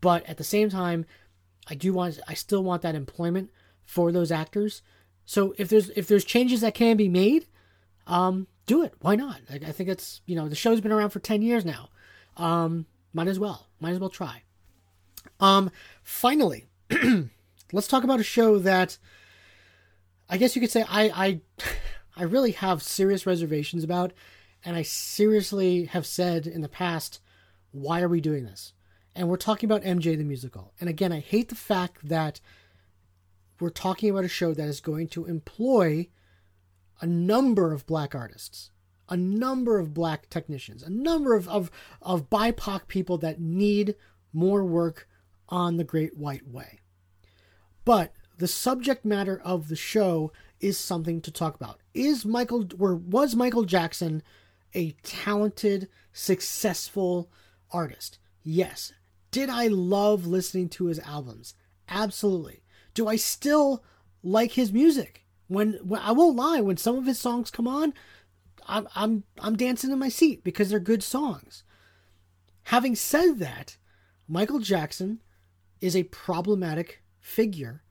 But 0.00 0.24
at 0.26 0.36
the 0.36 0.44
same 0.44 0.70
time, 0.70 1.04
I 1.68 1.74
do 1.74 1.92
want 1.92 2.20
I 2.28 2.34
still 2.34 2.62
want 2.62 2.82
that 2.82 2.94
employment 2.94 3.50
for 3.84 4.12
those 4.12 4.30
actors. 4.30 4.82
So 5.24 5.54
if 5.58 5.68
there's 5.68 5.90
if 5.90 6.06
there's 6.06 6.24
changes 6.24 6.60
that 6.60 6.74
can 6.74 6.96
be 6.96 7.08
made, 7.08 7.46
um, 8.06 8.46
do 8.66 8.82
it. 8.82 8.94
Why 9.00 9.16
not? 9.16 9.40
I, 9.50 9.56
I, 9.56 9.72
think 9.72 9.88
it's 9.88 10.20
you 10.26 10.36
know 10.36 10.48
the 10.48 10.54
show's 10.54 10.80
been 10.80 10.92
around 10.92 11.10
for 11.10 11.20
ten 11.20 11.42
years 11.42 11.64
now. 11.64 11.88
Um, 12.36 12.86
might 13.12 13.28
as 13.28 13.38
well. 13.38 13.66
Might 13.80 13.92
as 13.92 13.98
well 13.98 14.10
try. 14.10 14.42
Um, 15.40 15.70
finally, 16.02 16.66
let's 17.72 17.88
talk 17.88 18.04
about 18.04 18.20
a 18.20 18.24
show 18.24 18.58
that 18.58 18.98
I 20.28 20.36
guess 20.36 20.54
you 20.54 20.60
could 20.60 20.70
say 20.70 20.84
I 20.88 21.02
I 21.08 21.40
I 22.16 22.22
really 22.24 22.52
have 22.52 22.82
serious 22.82 23.26
reservations 23.26 23.84
about, 23.84 24.12
and 24.64 24.76
I 24.76 24.82
seriously 24.82 25.84
have 25.84 26.06
said 26.06 26.46
in 26.46 26.62
the 26.62 26.68
past, 26.68 27.20
why 27.72 28.00
are 28.00 28.08
we 28.08 28.20
doing 28.22 28.44
this? 28.44 28.72
And 29.14 29.28
we're 29.28 29.36
talking 29.36 29.68
about 29.68 29.82
MJ 29.82 30.16
the 30.16 30.24
musical. 30.24 30.72
And 30.80 30.88
again, 30.88 31.12
I 31.12 31.20
hate 31.20 31.48
the 31.48 31.54
fact 31.54 32.08
that 32.08 32.40
we're 33.60 33.70
talking 33.70 34.10
about 34.10 34.24
a 34.24 34.28
show 34.28 34.54
that 34.54 34.68
is 34.68 34.80
going 34.80 35.08
to 35.08 35.26
employ 35.26 36.08
a 37.00 37.06
number 37.06 37.72
of 37.72 37.86
black 37.86 38.14
artists, 38.14 38.70
a 39.08 39.16
number 39.16 39.78
of 39.78 39.94
black 39.94 40.28
technicians, 40.30 40.82
a 40.82 40.90
number 40.90 41.34
of, 41.34 41.48
of, 41.48 41.70
of 42.02 42.30
BIPOC 42.30 42.88
people 42.88 43.18
that 43.18 43.40
need 43.40 43.94
more 44.32 44.64
work 44.64 45.08
on 45.48 45.76
the 45.76 45.84
Great 45.84 46.16
White 46.16 46.46
Way. 46.46 46.80
But 47.84 48.12
the 48.38 48.48
subject 48.48 49.04
matter 49.04 49.40
of 49.44 49.68
the 49.68 49.76
show 49.76 50.32
is 50.60 50.78
something 50.78 51.20
to 51.22 51.30
talk 51.30 51.54
about. 51.54 51.80
Is 51.94 52.24
Michael 52.24 52.66
or 52.78 52.94
was 52.94 53.36
Michael 53.36 53.64
Jackson 53.64 54.22
a 54.74 54.92
talented, 55.02 55.88
successful 56.12 57.30
artist? 57.70 58.18
Yes. 58.42 58.92
Did 59.30 59.50
I 59.50 59.68
love 59.68 60.26
listening 60.26 60.68
to 60.70 60.86
his 60.86 60.98
albums? 61.00 61.54
Absolutely. 61.88 62.62
Do 62.94 63.06
I 63.06 63.16
still 63.16 63.84
like 64.22 64.52
his 64.52 64.72
music? 64.72 65.25
When, 65.48 65.74
when 65.82 66.00
I 66.00 66.12
won't 66.12 66.36
lie, 66.36 66.60
when 66.60 66.76
some 66.76 66.96
of 66.96 67.06
his 67.06 67.18
songs 67.18 67.50
come 67.50 67.68
on, 67.68 67.94
I'm 68.68 68.88
I'm 68.94 69.22
I'm 69.38 69.56
dancing 69.56 69.90
in 69.92 69.98
my 69.98 70.08
seat 70.08 70.42
because 70.42 70.70
they're 70.70 70.80
good 70.80 71.02
songs. 71.02 71.62
Having 72.64 72.96
said 72.96 73.38
that, 73.38 73.76
Michael 74.26 74.58
Jackson 74.58 75.20
is 75.80 75.94
a 75.94 76.02
problematic 76.04 77.02
figure 77.20 77.82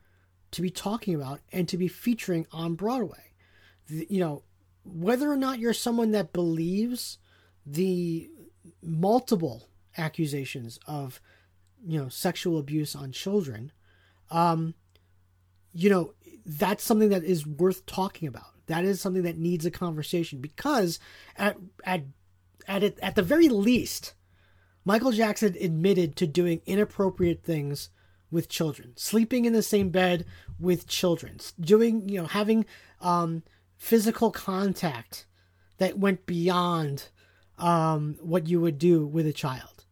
to 0.52 0.62
be 0.62 0.70
talking 0.70 1.16
about 1.16 1.40
and 1.52 1.68
to 1.70 1.78
be 1.78 1.88
featuring 1.88 2.46
on 2.52 2.76
Broadway. 2.76 3.32
The, 3.88 4.06
you 4.10 4.20
know, 4.20 4.44
whether 4.84 5.32
or 5.32 5.38
not 5.38 5.60
you're 5.60 5.74
someone 5.74 6.12
that 6.12 6.34
believes 6.34 7.18
the 7.66 8.30
multiple 8.82 9.70
accusations 9.98 10.80
of 10.88 11.22
you 11.86 12.00
know 12.00 12.10
sexual 12.10 12.58
abuse 12.60 12.96
on 12.96 13.12
children 13.12 13.72
um 14.30 14.74
you 15.74 15.90
know 15.90 16.14
that's 16.46 16.84
something 16.84 17.10
that 17.10 17.24
is 17.24 17.46
worth 17.46 17.86
talking 17.86 18.28
about. 18.28 18.46
That 18.68 18.86
is 18.86 19.02
something 19.02 19.24
that 19.24 19.38
needs 19.38 19.66
a 19.66 19.72
conversation 19.72 20.40
because 20.40 21.00
at 21.38 21.58
at 21.84 22.04
at 22.68 22.84
it, 22.84 23.00
at 23.02 23.16
the 23.16 23.22
very 23.22 23.50
least, 23.50 24.14
Michael 24.84 25.12
Jackson 25.12 25.56
admitted 25.60 26.16
to 26.16 26.28
doing 26.28 26.62
inappropriate 26.66 27.44
things 27.44 27.90
with 28.32 28.50
children, 28.50 28.94
sleeping 28.96 29.46
in 29.46 29.54
the 29.54 29.62
same 29.62 29.90
bed 29.90 30.26
with 30.60 30.88
children, 30.88 31.38
doing 31.60 32.10
you 32.10 32.22
know 32.22 32.28
having 32.28 32.66
um, 33.02 33.44
physical 33.78 34.32
contact 34.32 35.26
that 35.78 35.98
went 35.98 36.26
beyond 36.26 37.10
um, 37.58 38.18
what 38.20 38.48
you 38.48 38.60
would 38.60 38.80
do 38.80 39.06
with 39.06 39.28
a 39.28 39.34
child. 39.34 39.86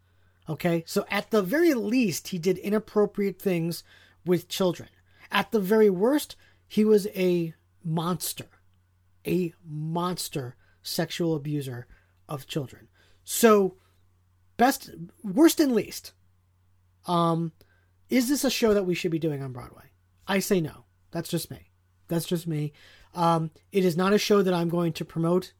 Okay, 0.49 0.83
so 0.85 1.05
at 1.09 1.31
the 1.31 1.41
very 1.41 1.73
least, 1.73 2.29
he 2.29 2.37
did 2.37 2.57
inappropriate 2.57 3.41
things 3.41 3.83
with 4.25 4.49
children. 4.49 4.89
At 5.33 5.51
the 5.51 5.59
very 5.59 5.89
worst, 5.89 6.35
he 6.67 6.85
was 6.85 7.07
a 7.07 7.55
monster, 7.83 8.45
a 9.25 9.53
monster 9.67 10.55
sexual 10.83 11.35
abuser 11.35 11.87
of 12.29 12.45
children. 12.47 12.87
So, 13.23 13.77
best, 14.57 14.91
worst 15.23 15.59
and 15.59 15.73
least, 15.73 16.13
um, 17.07 17.51
is 18.09 18.29
this 18.29 18.43
a 18.43 18.49
show 18.51 18.75
that 18.75 18.85
we 18.85 18.93
should 18.93 19.11
be 19.11 19.19
doing 19.19 19.41
on 19.41 19.51
Broadway? 19.51 19.85
I 20.27 20.37
say 20.37 20.61
no. 20.61 20.85
That's 21.11 21.29
just 21.29 21.49
me. 21.49 21.71
That's 22.07 22.25
just 22.25 22.45
me. 22.45 22.71
Um, 23.15 23.49
it 23.71 23.83
is 23.83 23.97
not 23.97 24.13
a 24.13 24.19
show 24.19 24.43
that 24.43 24.53
I'm 24.53 24.69
going 24.69 24.93
to 24.93 25.05
promote 25.05 25.53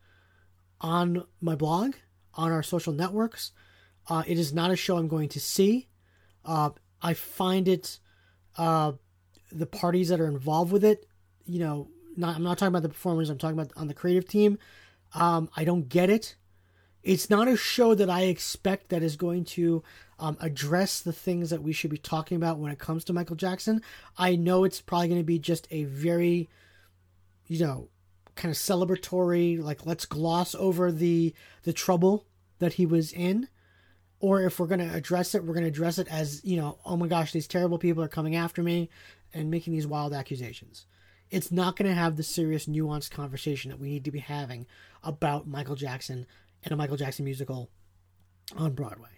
on 0.82 1.26
my 1.42 1.56
blog, 1.56 1.96
on 2.36 2.52
our 2.52 2.64
social 2.64 2.94
networks. 2.94 3.52
Uh, 4.08 4.24
it 4.28 4.38
is 4.38 4.54
not 4.54 4.70
a 4.70 4.76
show 4.76 4.98
I'm 4.98 5.08
going 5.08 5.30
to 5.30 5.40
see. 5.40 5.90
Uh, 6.46 6.72
I 7.02 7.14
find 7.14 7.68
it 7.68 8.00
uh, 8.58 8.94
the 9.54 9.66
parties 9.66 10.10
that 10.10 10.20
are 10.20 10.28
involved 10.28 10.72
with 10.72 10.84
it, 10.84 11.08
you 11.46 11.60
know, 11.60 11.90
not, 12.16 12.36
I'm 12.36 12.44
not 12.44 12.58
talking 12.58 12.70
about 12.70 12.84
the 12.84 12.90
performers, 12.90 13.30
I'm 13.30 13.38
talking 13.38 13.58
about 13.58 13.72
on 13.76 13.88
the 13.88 13.94
creative 13.94 14.28
team. 14.28 14.58
Um, 15.14 15.50
I 15.56 15.64
don't 15.64 15.90
get 15.90 16.10
it. 16.10 16.36
It's 17.04 17.30
not 17.30 17.48
a 17.48 17.58
show 17.58 17.94
that 17.96 18.10
I 18.10 18.24
expect 18.24 18.90
that 18.90 19.04
is 19.04 19.18
going 19.18 19.44
to 19.46 19.84
um, 20.20 20.38
address 20.40 21.02
the 21.02 21.12
things 21.12 21.50
that 21.50 21.62
we 21.62 21.74
should 21.74 21.92
be 21.92 21.98
talking 21.98 22.38
about 22.38 22.60
when 22.60 22.72
it 22.72 22.80
comes 22.80 23.04
to 23.06 23.14
Michael 23.14 23.36
Jackson. 23.36 23.82
I 24.18 24.36
know 24.36 24.64
it's 24.64 24.80
probably 24.80 25.10
going 25.10 25.20
to 25.20 25.26
be 25.26 25.40
just 25.40 25.68
a 25.70 25.84
very, 25.84 26.50
you 27.48 27.60
know, 27.60 27.90
kind 28.36 28.52
of 28.52 28.58
celebratory, 28.58 29.62
like 29.62 29.86
let's 29.86 30.06
gloss 30.06 30.56
over 30.56 30.92
the 30.92 31.34
the 31.64 31.74
trouble 31.74 32.26
that 32.60 32.74
he 32.74 32.86
was 32.86 33.12
in 33.12 33.48
or 34.24 34.42
if 34.42 34.58
we're 34.58 34.68
going 34.68 34.80
to 34.80 34.96
address 34.96 35.36
it, 35.36 35.44
we're 35.44 35.54
going 35.54 35.66
to 35.66 35.70
address 35.70 35.98
it 35.98 36.08
as, 36.10 36.42
you 36.46 36.56
know, 36.56 36.80
oh 36.86 36.96
my 36.96 37.08
gosh, 37.08 37.34
these 37.34 37.46
terrible 37.46 37.78
people 37.78 38.02
are 38.02 38.08
coming 38.08 38.38
after 38.38 38.64
me 38.64 38.90
and 39.34 39.50
making 39.50 39.74
these 39.74 39.88
wild 39.88 40.14
accusations. 40.14 40.86
It's 41.30 41.52
not 41.52 41.76
going 41.76 41.90
to 41.90 41.96
have 41.96 42.16
the 42.16 42.24
serious, 42.24 42.68
nuanced 42.68 43.12
conversation 43.12 43.72
that 43.72 43.80
we 43.80 43.90
need 43.90 44.06
to 44.06 44.12
be 44.12 44.20
having 44.20 44.68
about 45.04 45.48
Michael 45.48 45.76
Jackson 45.76 46.26
and 46.64 46.72
a 46.72 46.76
Michael 46.76 46.98
Jackson 46.98 47.26
musical 47.26 47.70
on 48.56 48.74
Broadway. 48.74 49.10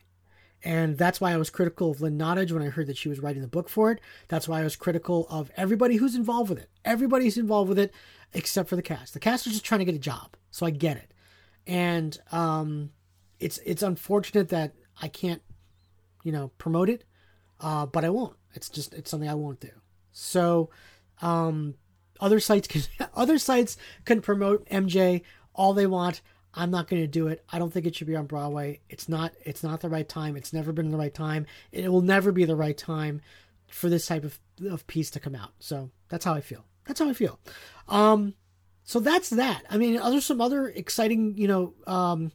And 0.63 0.98
that's 0.98 1.22
why 1.22 1.31
I 1.31 1.38
was 1.38 1.51
critical 1.51 1.91
of 1.91 2.01
Lynn 2.01 2.17
Nottage 2.17 2.51
when 2.51 2.63
I 2.63 2.69
heard 2.69 2.88
that 2.88 2.98
she 2.98 3.10
was 3.10 3.19
writing 3.19 3.43
the 3.43 3.48
book 3.48 3.69
for 3.69 3.91
it. 3.91 4.01
That's 4.29 4.48
why 4.48 4.62
I 4.62 4.63
was 4.63 4.75
critical 4.75 5.27
of 5.29 5.51
everybody 5.55 5.98
who's 5.98 6.15
involved 6.15 6.50
with 6.50 6.57
it. 6.57 6.69
Everybody's 6.84 7.38
involved 7.38 7.69
with 7.69 7.77
it 7.77 7.93
except 8.34 8.69
for 8.69 8.75
the 8.75 8.81
cast. 8.81 9.13
The 9.13 9.19
cast 9.19 9.45
is 9.45 9.53
just 9.53 9.65
trying 9.65 9.79
to 9.79 9.86
get 9.86 9.93
a 9.93 10.00
job, 10.00 10.36
so 10.50 10.65
I 10.65 10.72
get 10.72 10.98
it. 10.98 11.13
And 11.67 12.17
um, 12.31 12.91
it's 13.39 13.60
it's 13.60 13.84
unfortunate 13.84 14.50
that 14.50 14.74
I 15.01 15.07
can't, 15.07 15.41
you 16.24 16.31
know, 16.31 16.51
promote 16.57 16.89
it, 16.89 17.03
uh, 17.60 17.86
but 17.86 18.03
I 18.03 18.10
won't. 18.10 18.36
It's 18.55 18.69
just 18.69 18.93
it's 18.93 19.12
something 19.12 19.29
I 19.29 19.36
won't 19.36 19.60
do. 19.60 19.69
So, 20.17 20.69
um, 21.22 21.75
other 22.22 22.39
sites 22.39 22.67
can 22.67 22.81
other 23.15 23.38
sites 23.38 23.77
can 24.05 24.22
promote 24.22 24.67
MJ 24.69 25.22
all 25.53 25.74
they 25.74 25.88
want. 25.88 26.22
I'm 26.53 26.72
not 26.72 26.88
going 26.88 27.01
to 27.01 27.07
do 27.07 27.27
it. 27.27 27.43
I 27.51 27.60
don't 27.60 27.72
think 27.72 27.86
it 27.86 27.95
should 27.95 28.07
be 28.07 28.15
on 28.15 28.27
Broadway. 28.27 28.79
It's 28.89 29.10
not. 29.10 29.34
It's 29.43 29.62
not 29.62 29.81
the 29.81 29.89
right 29.89 30.07
time. 30.07 30.38
It's 30.38 30.53
never 30.53 30.72
been 30.72 30.89
the 30.89 30.98
right 30.98 31.13
time. 31.13 31.45
It 31.72 31.91
will 31.91 32.01
never 32.01 32.31
be 32.31 32.45
the 32.45 32.55
right 32.55 32.77
time 32.77 33.22
for 33.67 33.89
this 33.89 34.07
type 34.07 34.24
of, 34.24 34.39
of 34.69 34.88
piece 34.88 35.10
to 35.12 35.19
come 35.19 35.36
out. 35.36 35.51
So 35.60 35.91
that's 36.07 36.24
how 36.24 36.34
I 36.34 36.39
feel. 36.39 36.63
That's 36.86 37.00
how 37.00 37.10
I 37.10 37.13
feel. 37.13 37.39
Um, 37.89 38.36
so 38.86 39.01
that's 39.01 39.31
that. 39.31 39.63
I 39.69 39.77
mean, 39.77 39.95
there's 39.95 40.25
some 40.25 40.39
other 40.39 40.69
exciting, 40.69 41.36
you 41.38 41.48
know, 41.48 41.74
um, 41.88 42.31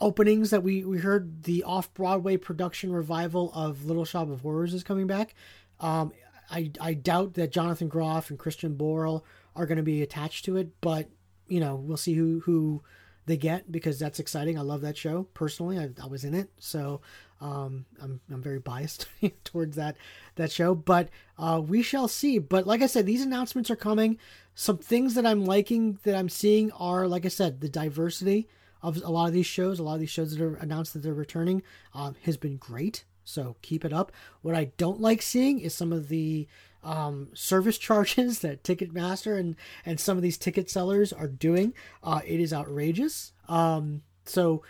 openings 0.00 0.50
that 0.50 0.64
we 0.64 0.84
we 0.84 0.98
heard. 0.98 1.44
The 1.44 1.62
off 1.62 1.94
Broadway 1.94 2.36
production 2.36 2.92
revival 2.92 3.52
of 3.54 3.84
Little 3.84 4.04
Shop 4.04 4.28
of 4.28 4.40
Horrors 4.40 4.74
is 4.74 4.82
coming 4.82 5.06
back. 5.06 5.36
Um, 5.78 6.12
I 6.50 6.70
I 6.80 6.94
doubt 6.94 7.34
that 7.34 7.52
Jonathan 7.52 7.88
Groff 7.88 8.30
and 8.30 8.38
Christian 8.38 8.76
Borle 8.76 9.22
are 9.56 9.66
going 9.66 9.76
to 9.76 9.82
be 9.82 10.02
attached 10.02 10.44
to 10.46 10.56
it, 10.56 10.80
but 10.80 11.08
you 11.46 11.60
know, 11.60 11.76
we'll 11.76 11.96
see 11.96 12.14
who 12.14 12.40
who 12.40 12.82
they 13.26 13.36
get 13.36 13.70
because 13.72 13.98
that's 13.98 14.20
exciting. 14.20 14.58
I 14.58 14.62
love 14.62 14.82
that 14.82 14.96
show 14.96 15.24
personally. 15.34 15.78
I, 15.78 15.90
I 16.02 16.06
was 16.06 16.24
in 16.24 16.34
it, 16.34 16.50
so 16.58 17.00
um, 17.40 17.86
I'm 18.02 18.20
I'm 18.30 18.42
very 18.42 18.58
biased 18.58 19.06
towards 19.44 19.76
that 19.76 19.96
that 20.36 20.52
show. 20.52 20.74
But 20.74 21.08
uh, 21.38 21.62
we 21.64 21.82
shall 21.82 22.08
see. 22.08 22.38
But 22.38 22.66
like 22.66 22.82
I 22.82 22.86
said, 22.86 23.06
these 23.06 23.22
announcements 23.22 23.70
are 23.70 23.76
coming. 23.76 24.18
Some 24.54 24.78
things 24.78 25.14
that 25.14 25.26
I'm 25.26 25.44
liking 25.44 25.98
that 26.04 26.14
I'm 26.14 26.28
seeing 26.28 26.70
are, 26.72 27.08
like 27.08 27.24
I 27.24 27.28
said, 27.28 27.60
the 27.60 27.68
diversity 27.68 28.48
of 28.82 29.02
a 29.02 29.10
lot 29.10 29.26
of 29.26 29.32
these 29.32 29.46
shows. 29.46 29.78
A 29.78 29.82
lot 29.82 29.94
of 29.94 30.00
these 30.00 30.10
shows 30.10 30.36
that 30.36 30.44
are 30.44 30.56
announced 30.56 30.92
that 30.92 31.00
they're 31.00 31.14
returning 31.14 31.62
um, 31.94 32.14
has 32.22 32.36
been 32.36 32.56
great. 32.56 33.04
So 33.24 33.56
keep 33.62 33.84
it 33.84 33.92
up. 33.92 34.12
What 34.42 34.54
I 34.54 34.72
don't 34.76 35.00
like 35.00 35.22
seeing 35.22 35.58
is 35.60 35.74
some 35.74 35.92
of 35.92 36.08
the 36.08 36.46
um, 36.82 37.28
service 37.34 37.78
charges 37.88 38.40
that 38.40 38.62
Ticketmaster 38.62 39.38
and 39.38 39.56
and 39.84 39.98
some 39.98 40.16
of 40.16 40.22
these 40.22 40.38
ticket 40.38 40.70
sellers 40.70 41.12
are 41.12 41.28
doing. 41.28 41.74
Uh, 42.02 42.20
it 42.26 42.40
is 42.40 42.52
outrageous. 42.52 43.32
Um, 43.48 44.02
so 44.24 44.62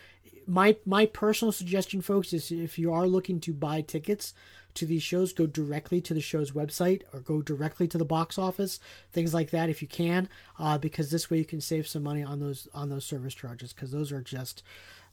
my 0.47 0.77
my 0.85 1.07
personal 1.07 1.53
suggestion, 1.53 2.01
folks, 2.01 2.33
is 2.33 2.51
if 2.51 2.79
you 2.79 2.93
are 2.93 3.07
looking 3.07 3.41
to 3.41 3.53
buy 3.53 3.81
tickets 3.81 4.35
to 4.75 4.87
these 4.87 5.03
shows, 5.03 5.33
go 5.33 5.47
directly 5.47 6.01
to 6.01 6.15
the 6.15 6.21
show's 6.21 6.51
website 6.51 7.03
or 7.13 7.21
go 7.21 7.41
directly 7.41 7.87
to 7.89 7.99
the 7.99 8.05
box 8.05 8.39
office, 8.39 8.81
things 9.13 9.33
like 9.33 9.51
that, 9.51 9.69
if 9.69 9.81
you 9.81 9.89
can, 9.89 10.29
uh, 10.59 10.77
because 10.79 11.11
this 11.11 11.31
way 11.31 11.39
you 11.39 11.45
can 11.45 11.61
save 11.61 11.87
some 11.87 12.03
money 12.03 12.23
on 12.23 12.41
those 12.41 12.69
on 12.75 12.89
those 12.89 13.05
service 13.05 13.35
charges 13.35 13.73
because 13.73 13.93
those 13.93 14.13
are 14.13 14.23
just 14.23 14.63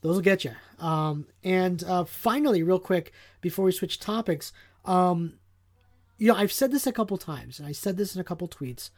those 0.01 0.15
will 0.15 0.21
get 0.21 0.43
you. 0.43 0.53
Um, 0.79 1.27
and 1.43 1.83
uh, 1.83 2.03
finally, 2.03 2.63
real 2.63 2.79
quick 2.79 3.11
before 3.39 3.65
we 3.65 3.71
switch 3.71 3.99
topics, 3.99 4.51
um, 4.85 5.33
you 6.17 6.27
know, 6.27 6.35
I've 6.35 6.51
said 6.51 6.71
this 6.71 6.87
a 6.87 6.91
couple 6.91 7.17
times, 7.17 7.59
and 7.59 7.67
I 7.67 7.71
said 7.71 7.97
this 7.97 8.15
in 8.15 8.21
a 8.21 8.23
couple 8.23 8.47
tweets 8.47 8.89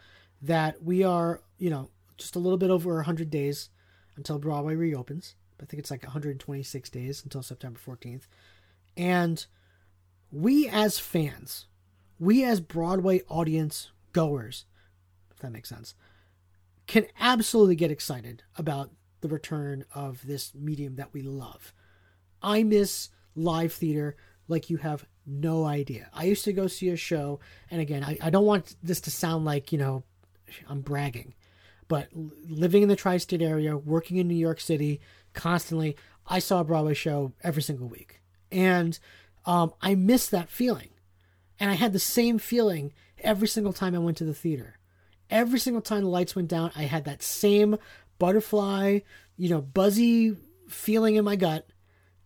that 0.42 0.84
we 0.84 1.04
are, 1.04 1.42
you 1.58 1.70
know, 1.70 1.90
just 2.18 2.36
a 2.36 2.40
little 2.40 2.58
bit 2.58 2.70
over 2.70 2.96
100 2.96 3.30
days 3.30 3.70
until 4.16 4.40
Broadway 4.40 4.76
reopens. 4.76 5.36
I 5.62 5.66
think 5.66 5.80
it's 5.80 5.92
like 5.92 6.04
126 6.04 6.90
days 6.90 7.24
until 7.24 7.42
September 7.42 7.80
14th. 7.80 8.24
And 8.98 9.46
we 10.32 10.68
as 10.68 11.00
fans, 11.00 11.68
we 12.20 12.44
as 12.44 12.60
Broadway 12.60 13.22
audience 13.30 13.92
goers, 14.12 14.66
if 15.32 15.40
that 15.40 15.52
makes 15.52 15.70
sense, 15.70 15.96
can 16.88 17.06
absolutely 17.20 17.76
get 17.76 17.92
excited 17.92 18.44
about 18.58 18.92
the 19.24 19.28
return 19.30 19.86
of 19.96 20.26
this 20.28 20.54
medium 20.54 20.98
that 20.98 21.14
we 21.14 21.24
love. 21.24 21.74
I 22.42 22.62
miss 22.62 23.10
live 23.36 23.74
theater 23.74 24.16
like 24.48 24.70
you 24.70 24.78
have 24.78 25.06
no 25.26 25.66
idea. 25.66 26.10
I 26.14 26.26
used 26.26 26.44
to 26.46 26.54
go 26.54 26.68
see 26.68 26.90
a 26.90 26.96
show, 26.96 27.40
and 27.72 27.82
again, 27.82 28.04
I, 28.04 28.18
I 28.22 28.30
don't 28.30 28.46
want 28.46 28.76
this 28.84 29.02
to 29.02 29.12
sound 29.12 29.46
like, 29.46 29.72
you 29.72 29.80
know, 29.80 30.04
I'm 30.70 30.82
bragging, 30.82 31.34
but 31.88 32.10
living 32.14 32.84
in 32.84 32.90
the 32.90 32.96
tri 32.96 33.18
state 33.18 33.42
area, 33.42 33.76
working 33.76 34.18
in 34.18 34.28
New 34.28 34.36
York 34.36 34.60
City 34.60 35.02
constantly, 35.34 35.96
I 36.28 36.40
saw 36.40 36.60
a 36.60 36.64
Broadway 36.64 36.94
show 36.94 37.34
every 37.44 37.64
single 37.64 37.88
week. 37.88 38.22
And 38.52 39.00
um, 39.46 39.74
I 39.82 39.96
miss 39.96 40.28
that 40.30 40.50
feeling. 40.50 40.90
And 41.60 41.72
I 41.72 41.76
had 41.76 41.94
the 41.94 42.00
same 42.00 42.40
feeling 42.40 42.94
every 43.20 43.48
single 43.48 43.74
time 43.74 43.96
I 43.96 44.00
went 44.00 44.18
to 44.18 44.26
the 44.26 44.34
theater. 44.34 44.80
Every 45.30 45.60
single 45.60 45.82
time 45.82 46.02
the 46.02 46.10
lights 46.10 46.36
went 46.36 46.50
down, 46.50 46.72
I 46.76 46.84
had 46.84 47.06
that 47.06 47.24
same 47.24 47.78
butterfly, 48.20 49.00
you 49.38 49.50
know, 49.50 49.62
buzzy 49.62 50.36
feeling 50.68 51.16
in 51.16 51.26
my 51.26 51.36
gut. 51.36 51.68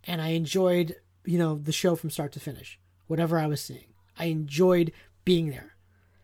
And 0.03 0.21
I 0.21 0.29
enjoyed, 0.29 0.95
you 1.25 1.37
know, 1.37 1.57
the 1.57 1.71
show 1.71 1.95
from 1.95 2.09
start 2.09 2.31
to 2.33 2.39
finish 2.39 2.79
whatever 3.07 3.37
I 3.37 3.47
was 3.47 3.61
seeing. 3.61 3.93
I 4.17 4.25
enjoyed 4.25 4.91
being 5.25 5.49
there. 5.49 5.75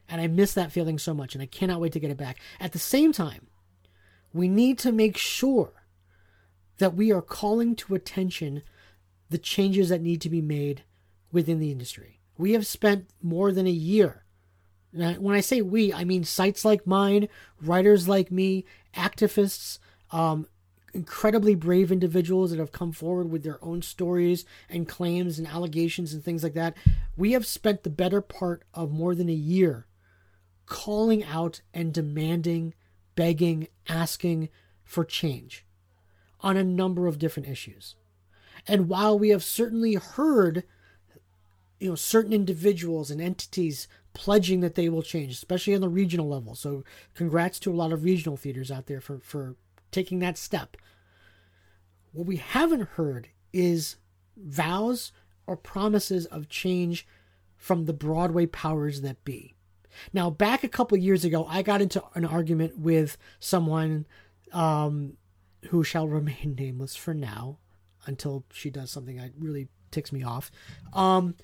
And 0.07 0.21
I 0.21 0.27
miss 0.27 0.53
that 0.53 0.71
feeling 0.71 0.99
so 0.99 1.13
much, 1.13 1.33
and 1.33 1.41
I 1.41 1.47
cannot 1.47 1.79
wait 1.79 1.93
to 1.93 1.99
get 1.99 2.11
it 2.11 2.17
back. 2.17 2.39
At 2.59 2.73
the 2.73 2.79
same 2.79 3.13
time, 3.13 3.47
we 4.33 4.47
need 4.47 4.77
to 4.79 4.91
make 4.91 5.17
sure 5.17 5.85
that 6.77 6.95
we 6.95 7.11
are 7.11 7.21
calling 7.21 7.75
to 7.77 7.95
attention 7.95 8.63
the 9.29 9.37
changes 9.37 9.89
that 9.89 10.01
need 10.01 10.21
to 10.21 10.29
be 10.29 10.41
made 10.41 10.83
within 11.31 11.59
the 11.59 11.71
industry. 11.71 12.19
We 12.37 12.53
have 12.53 12.67
spent 12.67 13.09
more 13.21 13.51
than 13.51 13.67
a 13.67 13.71
year. 13.71 14.22
When 14.93 15.35
I 15.35 15.41
say 15.41 15.61
we, 15.61 15.91
I 15.91 16.03
mean 16.03 16.23
sites 16.23 16.63
like 16.63 16.85
mine, 16.85 17.27
writers 17.61 18.07
like 18.07 18.31
me, 18.31 18.65
activists, 18.95 19.79
um, 20.11 20.47
incredibly 20.93 21.55
brave 21.55 21.91
individuals 21.91 22.51
that 22.51 22.59
have 22.59 22.71
come 22.71 22.91
forward 22.91 23.31
with 23.31 23.43
their 23.43 23.63
own 23.63 23.81
stories 23.81 24.45
and 24.69 24.87
claims 24.87 25.39
and 25.39 25.47
allegations 25.47 26.13
and 26.13 26.23
things 26.23 26.43
like 26.43 26.53
that. 26.53 26.77
We 27.17 27.31
have 27.31 27.45
spent 27.45 27.83
the 27.83 27.89
better 27.89 28.21
part 28.21 28.63
of 28.73 28.91
more 28.91 29.15
than 29.15 29.29
a 29.29 29.33
year 29.33 29.87
calling 30.67 31.23
out 31.23 31.61
and 31.73 31.93
demanding, 31.93 32.75
begging, 33.15 33.67
asking 33.89 34.49
for 34.83 35.03
change 35.03 35.65
on 36.41 36.55
a 36.55 36.63
number 36.63 37.07
of 37.07 37.17
different 37.17 37.49
issues. 37.49 37.95
And 38.67 38.87
while 38.87 39.17
we 39.17 39.29
have 39.29 39.43
certainly 39.43 39.95
heard 39.95 40.63
you 41.79 41.89
know 41.89 41.95
certain 41.95 42.31
individuals 42.31 43.11
and 43.11 43.19
entities 43.19 43.89
pledging 44.13 44.59
that 44.61 44.75
they 44.75 44.89
will 44.89 45.01
change, 45.01 45.31
especially 45.33 45.75
on 45.75 45.81
the 45.81 45.89
regional 45.89 46.29
level. 46.29 46.55
So 46.55 46.83
congrats 47.13 47.59
to 47.59 47.71
a 47.71 47.75
lot 47.75 47.91
of 47.91 48.03
regional 48.03 48.37
theaters 48.37 48.71
out 48.71 48.87
there 48.87 49.01
for 49.01 49.19
for 49.19 49.55
taking 49.91 50.19
that 50.19 50.37
step. 50.37 50.77
What 52.11 52.27
we 52.27 52.37
haven't 52.37 52.89
heard 52.89 53.29
is 53.51 53.97
vows 54.37 55.11
or 55.47 55.57
promises 55.57 56.25
of 56.27 56.49
change 56.49 57.07
from 57.57 57.85
the 57.85 57.93
Broadway 57.93 58.45
powers 58.45 59.01
that 59.01 59.23
be. 59.23 59.55
Now, 60.11 60.29
back 60.29 60.63
a 60.63 60.69
couple 60.69 60.97
years 60.97 61.23
ago, 61.23 61.45
I 61.47 61.61
got 61.61 61.81
into 61.81 62.03
an 62.15 62.25
argument 62.25 62.77
with 62.77 63.17
someone 63.39 64.05
um, 64.51 65.17
who 65.69 65.83
shall 65.83 66.07
remain 66.09 66.55
nameless 66.57 66.95
for 66.95 67.13
now 67.13 67.59
until 68.05 68.43
she 68.51 68.69
does 68.69 68.91
something 68.91 69.17
that 69.17 69.31
really 69.37 69.69
ticks 69.91 70.11
me 70.11 70.23
off. 70.23 70.51
Um, 70.93 71.35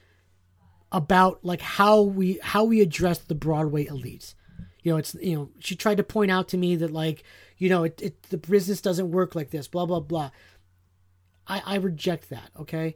about 0.91 1.43
like 1.43 1.61
how 1.61 2.01
we 2.01 2.39
how 2.41 2.63
we 2.63 2.81
address 2.81 3.19
the 3.19 3.35
Broadway 3.35 3.85
elite. 3.85 4.33
You 4.81 4.93
know, 4.93 4.97
it's 4.97 5.15
you 5.15 5.35
know 5.35 5.49
she 5.59 5.75
tried 5.75 5.97
to 5.97 6.03
point 6.03 6.31
out 6.31 6.47
to 6.49 6.57
me 6.57 6.75
that 6.77 6.91
like 6.91 7.23
you 7.57 7.69
know 7.69 7.83
it, 7.83 8.01
it 8.01 8.23
the 8.23 8.37
business 8.37 8.81
doesn't 8.81 9.11
work 9.11 9.35
like 9.35 9.51
this. 9.51 9.67
Blah 9.67 9.85
blah 9.85 9.99
blah. 9.99 10.31
I, 11.47 11.61
I 11.65 11.75
reject 11.75 12.29
that. 12.29 12.51
Okay, 12.59 12.95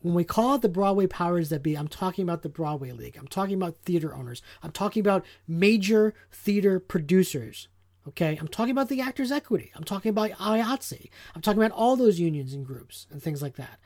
when 0.00 0.14
we 0.14 0.24
call 0.24 0.54
it 0.54 0.62
the 0.62 0.68
Broadway 0.68 1.06
powers 1.06 1.50
that 1.50 1.62
be, 1.62 1.76
I'm 1.76 1.88
talking 1.88 2.22
about 2.22 2.42
the 2.42 2.48
Broadway 2.48 2.92
League. 2.92 3.16
I'm 3.18 3.28
talking 3.28 3.54
about 3.54 3.76
theater 3.84 4.14
owners. 4.14 4.42
I'm 4.62 4.72
talking 4.72 5.00
about 5.00 5.24
major 5.46 6.14
theater 6.30 6.80
producers. 6.80 7.68
Okay, 8.08 8.38
I'm 8.40 8.48
talking 8.48 8.72
about 8.72 8.88
the 8.88 9.02
Actors 9.02 9.30
Equity. 9.30 9.70
I'm 9.74 9.84
talking 9.84 10.10
about 10.10 10.30
IATSE. 10.30 11.10
I'm 11.34 11.42
talking 11.42 11.62
about 11.62 11.76
all 11.76 11.96
those 11.96 12.18
unions 12.18 12.54
and 12.54 12.64
groups 12.64 13.06
and 13.10 13.22
things 13.22 13.42
like 13.42 13.56
that. 13.56 13.78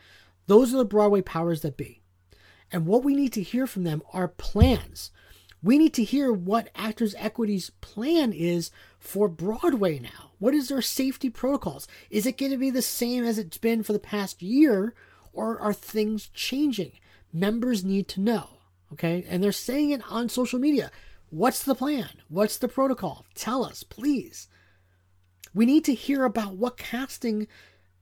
Those 0.47 0.73
are 0.73 0.79
the 0.79 0.85
Broadway 0.85 1.21
powers 1.21 1.63
that 1.63 1.77
be. 1.77 2.04
And 2.73 2.87
what 2.87 3.05
we 3.05 3.15
need 3.15 3.33
to 3.35 3.43
hear 3.43 3.67
from 3.67 3.85
them 3.85 4.03
are 4.13 4.29
plans. 4.29 5.11
We 5.63 5.79
need 5.79 5.95
to 5.95 6.05
hear 6.05 6.33
what 6.33 6.69
Actors 6.75 7.15
Equity's 7.17 7.71
plan 7.81 8.33
is 8.33 8.71
for 8.99 9.29
Broadway 9.29 9.99
now. 9.99 10.33
What 10.39 10.53
is 10.55 10.69
their 10.69 10.83
safety 10.83 11.31
protocols? 11.31 11.89
Is 12.11 12.27
it 12.27 12.37
going 12.37 12.53
to 12.53 12.59
be 12.59 12.71
the 12.71 12.83
same 12.83 13.25
as 13.25 13.39
it's 13.39 13.57
been 13.57 13.83
for 13.83 13.95
the 13.95 13.99
past 13.99 14.43
year, 14.43 14.95
or 15.33 15.59
are 15.59 15.73
things 15.73 16.29
changing? 16.35 16.93
Members 17.33 17.83
need 17.83 18.09
to 18.09 18.21
know. 18.21 18.59
Okay. 18.93 19.25
And 19.29 19.43
they're 19.43 19.53
saying 19.53 19.91
it 19.91 20.03
on 20.11 20.29
social 20.29 20.59
media. 20.59 20.91
What's 21.31 21.63
the 21.63 21.75
plan? 21.75 22.11
What's 22.29 22.59
the 22.59 22.69
protocol? 22.69 23.25
Tell 23.35 23.65
us, 23.65 23.83
please. 23.83 24.49
We 25.55 25.67
need 25.67 25.85
to 25.87 25.95
hear 25.95 26.25
about 26.25 26.57
what 26.57 26.77
casting 26.77 27.47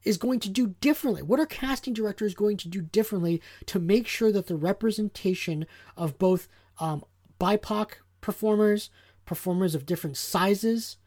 is 0.03 0.17
going 0.17 0.39
to 0.41 0.49
do 0.49 0.75
differently? 0.81 1.21
What 1.21 1.39
are 1.39 1.45
casting 1.45 1.93
directors 1.93 2.33
going 2.33 2.57
to 2.57 2.67
do 2.67 2.81
differently 2.81 3.41
to 3.67 3.79
make 3.79 4.07
sure 4.07 4.31
that 4.31 4.47
the 4.47 4.55
representation 4.55 5.65
of 5.95 6.17
both 6.17 6.47
um, 6.79 7.03
BIPOC 7.39 7.91
performers, 8.21 8.89
performers 9.25 9.75
of 9.75 9.85
different 9.85 10.17
sizes, 10.17 10.97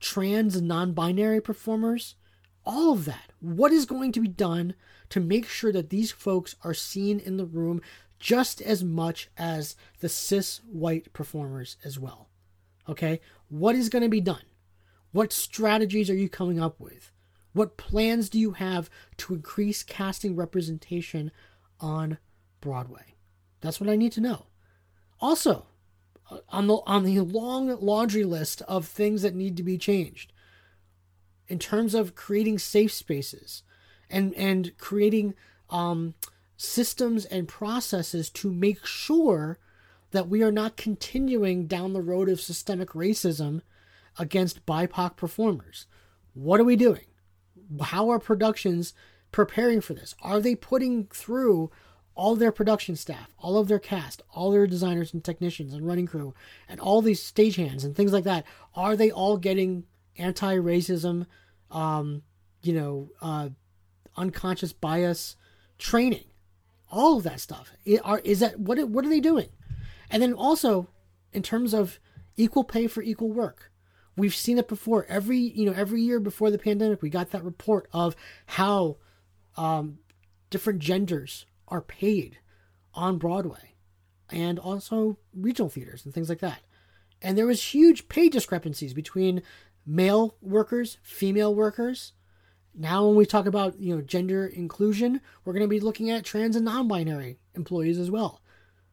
trans 0.00 0.56
and 0.56 0.68
non 0.68 0.92
binary 0.92 1.40
performers, 1.40 2.14
all 2.64 2.92
of 2.92 3.04
that. 3.06 3.32
What 3.40 3.72
is 3.72 3.86
going 3.86 4.12
to 4.12 4.20
be 4.20 4.28
done 4.28 4.74
to 5.10 5.20
make 5.20 5.48
sure 5.48 5.72
that 5.72 5.90
these 5.90 6.12
folks 6.12 6.54
are 6.62 6.74
seen 6.74 7.18
in 7.18 7.36
the 7.36 7.46
room 7.46 7.80
just 8.18 8.60
as 8.60 8.84
much 8.84 9.30
as 9.36 9.76
the 10.00 10.08
cis 10.08 10.60
white 10.70 11.12
performers 11.12 11.76
as 11.84 11.98
well? 11.98 12.28
Okay, 12.88 13.20
what 13.48 13.74
is 13.74 13.88
going 13.88 14.02
to 14.02 14.08
be 14.08 14.20
done? 14.20 14.42
What 15.12 15.32
strategies 15.32 16.10
are 16.10 16.14
you 16.14 16.28
coming 16.28 16.60
up 16.60 16.78
with? 16.80 17.10
What 17.58 17.76
plans 17.76 18.28
do 18.28 18.38
you 18.38 18.52
have 18.52 18.88
to 19.16 19.34
increase 19.34 19.82
casting 19.82 20.36
representation 20.36 21.32
on 21.80 22.18
Broadway? 22.60 23.16
That's 23.60 23.80
what 23.80 23.90
I 23.90 23.96
need 23.96 24.12
to 24.12 24.20
know. 24.20 24.46
Also, 25.20 25.66
uh, 26.30 26.38
on 26.50 26.68
the 26.68 26.76
on 26.86 27.02
the 27.02 27.18
long 27.18 27.76
laundry 27.80 28.22
list 28.22 28.62
of 28.68 28.86
things 28.86 29.22
that 29.22 29.34
need 29.34 29.56
to 29.56 29.64
be 29.64 29.76
changed 29.76 30.32
in 31.48 31.58
terms 31.58 31.96
of 31.96 32.14
creating 32.14 32.60
safe 32.60 32.92
spaces 32.92 33.64
and 34.08 34.32
and 34.34 34.78
creating 34.78 35.34
um, 35.68 36.14
systems 36.56 37.24
and 37.24 37.48
processes 37.48 38.30
to 38.30 38.52
make 38.52 38.86
sure 38.86 39.58
that 40.12 40.28
we 40.28 40.44
are 40.44 40.52
not 40.52 40.76
continuing 40.76 41.66
down 41.66 41.92
the 41.92 42.02
road 42.02 42.28
of 42.28 42.40
systemic 42.40 42.90
racism 42.90 43.62
against 44.16 44.64
BIPOC 44.64 45.16
performers. 45.16 45.86
What 46.34 46.60
are 46.60 46.64
we 46.64 46.76
doing? 46.76 47.06
How 47.80 48.10
are 48.10 48.18
productions 48.18 48.94
preparing 49.32 49.80
for 49.80 49.94
this? 49.94 50.14
Are 50.22 50.40
they 50.40 50.54
putting 50.54 51.06
through 51.06 51.70
all 52.14 52.34
their 52.34 52.50
production 52.50 52.96
staff, 52.96 53.32
all 53.38 53.58
of 53.58 53.68
their 53.68 53.78
cast, 53.78 54.22
all 54.32 54.50
their 54.50 54.66
designers 54.66 55.14
and 55.14 55.22
technicians 55.22 55.72
and 55.72 55.86
running 55.86 56.06
crew, 56.06 56.34
and 56.68 56.80
all 56.80 57.00
these 57.00 57.22
stagehands 57.22 57.84
and 57.84 57.94
things 57.94 58.12
like 58.12 58.24
that? 58.24 58.44
Are 58.74 58.96
they 58.96 59.10
all 59.10 59.36
getting 59.36 59.84
anti-racism, 60.16 61.26
um, 61.70 62.22
you 62.62 62.72
know, 62.72 63.10
uh, 63.22 63.50
unconscious 64.16 64.72
bias 64.72 65.36
training? 65.78 66.24
All 66.90 67.18
of 67.18 67.24
that 67.24 67.40
stuff. 67.40 67.70
Are 68.02 68.18
is 68.20 68.40
that 68.40 68.58
what? 68.58 68.82
What 68.88 69.04
are 69.04 69.10
they 69.10 69.20
doing? 69.20 69.50
And 70.10 70.22
then 70.22 70.32
also, 70.32 70.88
in 71.32 71.42
terms 71.42 71.74
of 71.74 72.00
equal 72.36 72.64
pay 72.64 72.86
for 72.86 73.02
equal 73.02 73.30
work, 73.30 73.70
we've 74.18 74.34
seen 74.34 74.58
it 74.58 74.68
before. 74.68 75.06
Every 75.08 75.38
you 75.38 75.66
know 75.66 75.74
every 75.76 76.02
year 76.02 76.20
before 76.20 76.50
the 76.50 76.58
pandemic, 76.58 77.02
we 77.02 77.10
got 77.10 77.30
that 77.30 77.44
report 77.44 77.88
of 77.92 78.14
how 78.46 78.96
um, 79.56 79.98
different 80.50 80.80
genders 80.80 81.46
are 81.68 81.80
paid 81.80 82.38
on 82.94 83.18
Broadway, 83.18 83.74
and 84.30 84.58
also 84.58 85.18
regional 85.34 85.70
theaters 85.70 86.04
and 86.04 86.12
things 86.12 86.28
like 86.28 86.40
that. 86.40 86.60
And 87.22 87.36
there 87.36 87.46
was 87.46 87.74
huge 87.74 88.08
pay 88.08 88.28
discrepancies 88.28 88.94
between 88.94 89.42
male 89.86 90.36
workers, 90.40 90.98
female 91.02 91.54
workers. 91.54 92.12
Now, 92.74 93.06
when 93.06 93.16
we 93.16 93.26
talk 93.26 93.46
about 93.46 93.80
you 93.80 93.94
know 93.94 94.02
gender 94.02 94.46
inclusion, 94.46 95.20
we're 95.44 95.54
going 95.54 95.62
to 95.62 95.68
be 95.68 95.80
looking 95.80 96.10
at 96.10 96.24
trans 96.24 96.56
and 96.56 96.64
non-binary 96.64 97.38
employees 97.54 97.98
as 97.98 98.10
well. 98.10 98.42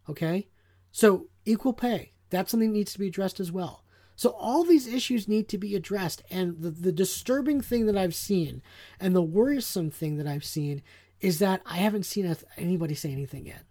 Okay, 0.10 0.48
so 0.92 1.28
equal 1.46 1.74
pay 1.74 2.12
that's 2.30 2.52
something 2.52 2.72
that 2.72 2.78
needs 2.78 2.94
to 2.94 3.00
be 3.00 3.08
addressed 3.08 3.40
as 3.40 3.52
well. 3.52 3.85
So 4.15 4.30
all 4.30 4.63
these 4.63 4.88
issues 4.88 5.28
need 5.28 5.49
to 5.49 5.58
be 5.58 5.75
addressed. 5.75 6.23
And 6.30 6.62
the, 6.62 6.71
the 6.71 6.91
disturbing 6.91 7.62
thing 7.62 7.86
that 7.86 7.97
I've 7.97 8.15
seen 8.15 8.62
and 8.99 9.15
the 9.15 9.21
worrisome 9.21 9.91
thing 9.91 10.17
that 10.17 10.28
I've 10.28 10.45
seen 10.45 10.82
is 11.19 11.39
that 11.39 11.62
I 11.65 11.78
haven't 11.78 12.06
seen 12.06 12.36
anybody 12.58 12.95
say 12.95 13.12
anything 13.12 13.45
yet 13.45 13.63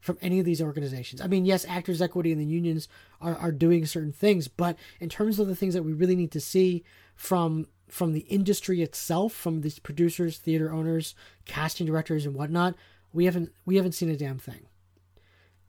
from 0.00 0.18
any 0.20 0.38
of 0.38 0.44
these 0.44 0.60
organizations. 0.60 1.22
I 1.22 1.26
mean, 1.28 1.46
yes, 1.46 1.64
Actors 1.66 2.02
Equity 2.02 2.30
and 2.30 2.40
the 2.40 2.44
unions 2.44 2.88
are, 3.22 3.36
are 3.36 3.52
doing 3.52 3.86
certain 3.86 4.12
things, 4.12 4.48
but 4.48 4.76
in 5.00 5.08
terms 5.08 5.38
of 5.38 5.46
the 5.46 5.56
things 5.56 5.72
that 5.72 5.82
we 5.82 5.94
really 5.94 6.16
need 6.16 6.32
to 6.32 6.40
see 6.40 6.84
from 7.14 7.66
from 7.88 8.12
the 8.12 8.20
industry 8.20 8.82
itself, 8.82 9.32
from 9.32 9.60
these 9.60 9.78
producers, 9.78 10.38
theater 10.38 10.72
owners, 10.72 11.14
casting 11.44 11.86
directors, 11.86 12.26
and 12.26 12.34
whatnot, 12.34 12.74
we 13.12 13.24
haven't 13.24 13.52
we 13.64 13.76
haven't 13.76 13.92
seen 13.92 14.10
a 14.10 14.16
damn 14.16 14.38
thing. 14.38 14.66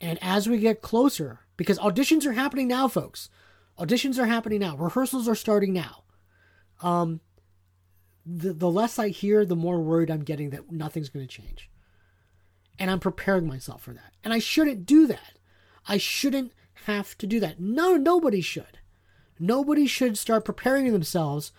And 0.02 0.20
as 0.22 0.50
we 0.50 0.58
get 0.58 0.82
closer, 0.82 1.40
because 1.56 1.80
auditions 1.80 2.26
are 2.26 2.34
happening 2.34 2.68
now, 2.68 2.88
folks. 2.90 3.30
Auditions 3.80 4.18
are 4.18 4.26
happening 4.26 4.60
now. 4.60 4.78
Rehearsals 4.78 5.28
are 5.28 5.36
starting 5.36 5.74
now. 5.74 6.04
Um, 6.82 7.20
the, 8.26 8.54
the 8.54 8.70
less 8.70 8.98
I 8.98 9.10
hear, 9.10 9.46
the 9.46 9.56
more 9.56 9.80
worried 9.82 10.10
I'm 10.10 10.24
getting 10.24 10.50
that 10.52 10.72
nothing's 10.72 11.10
going 11.10 11.28
to 11.28 11.42
change. 11.42 11.70
And 12.80 12.90
I'm 12.90 13.00
preparing 13.00 13.48
myself 13.48 13.82
for 13.84 13.94
that. 13.94 14.14
And 14.24 14.34
I 14.34 14.40
shouldn't 14.40 14.86
do 14.86 15.08
that. 15.08 15.40
I 15.88 15.98
shouldn't 15.98 16.54
have 16.86 17.18
to 17.20 17.28
do 17.28 17.40
that. 17.40 17.60
No, 17.60 17.96
nobody 17.96 18.42
should. 18.42 18.80
Nobody 19.40 19.86
should 19.88 20.18
start 20.18 20.46
preparing 20.46 20.92
themselves 20.92 21.52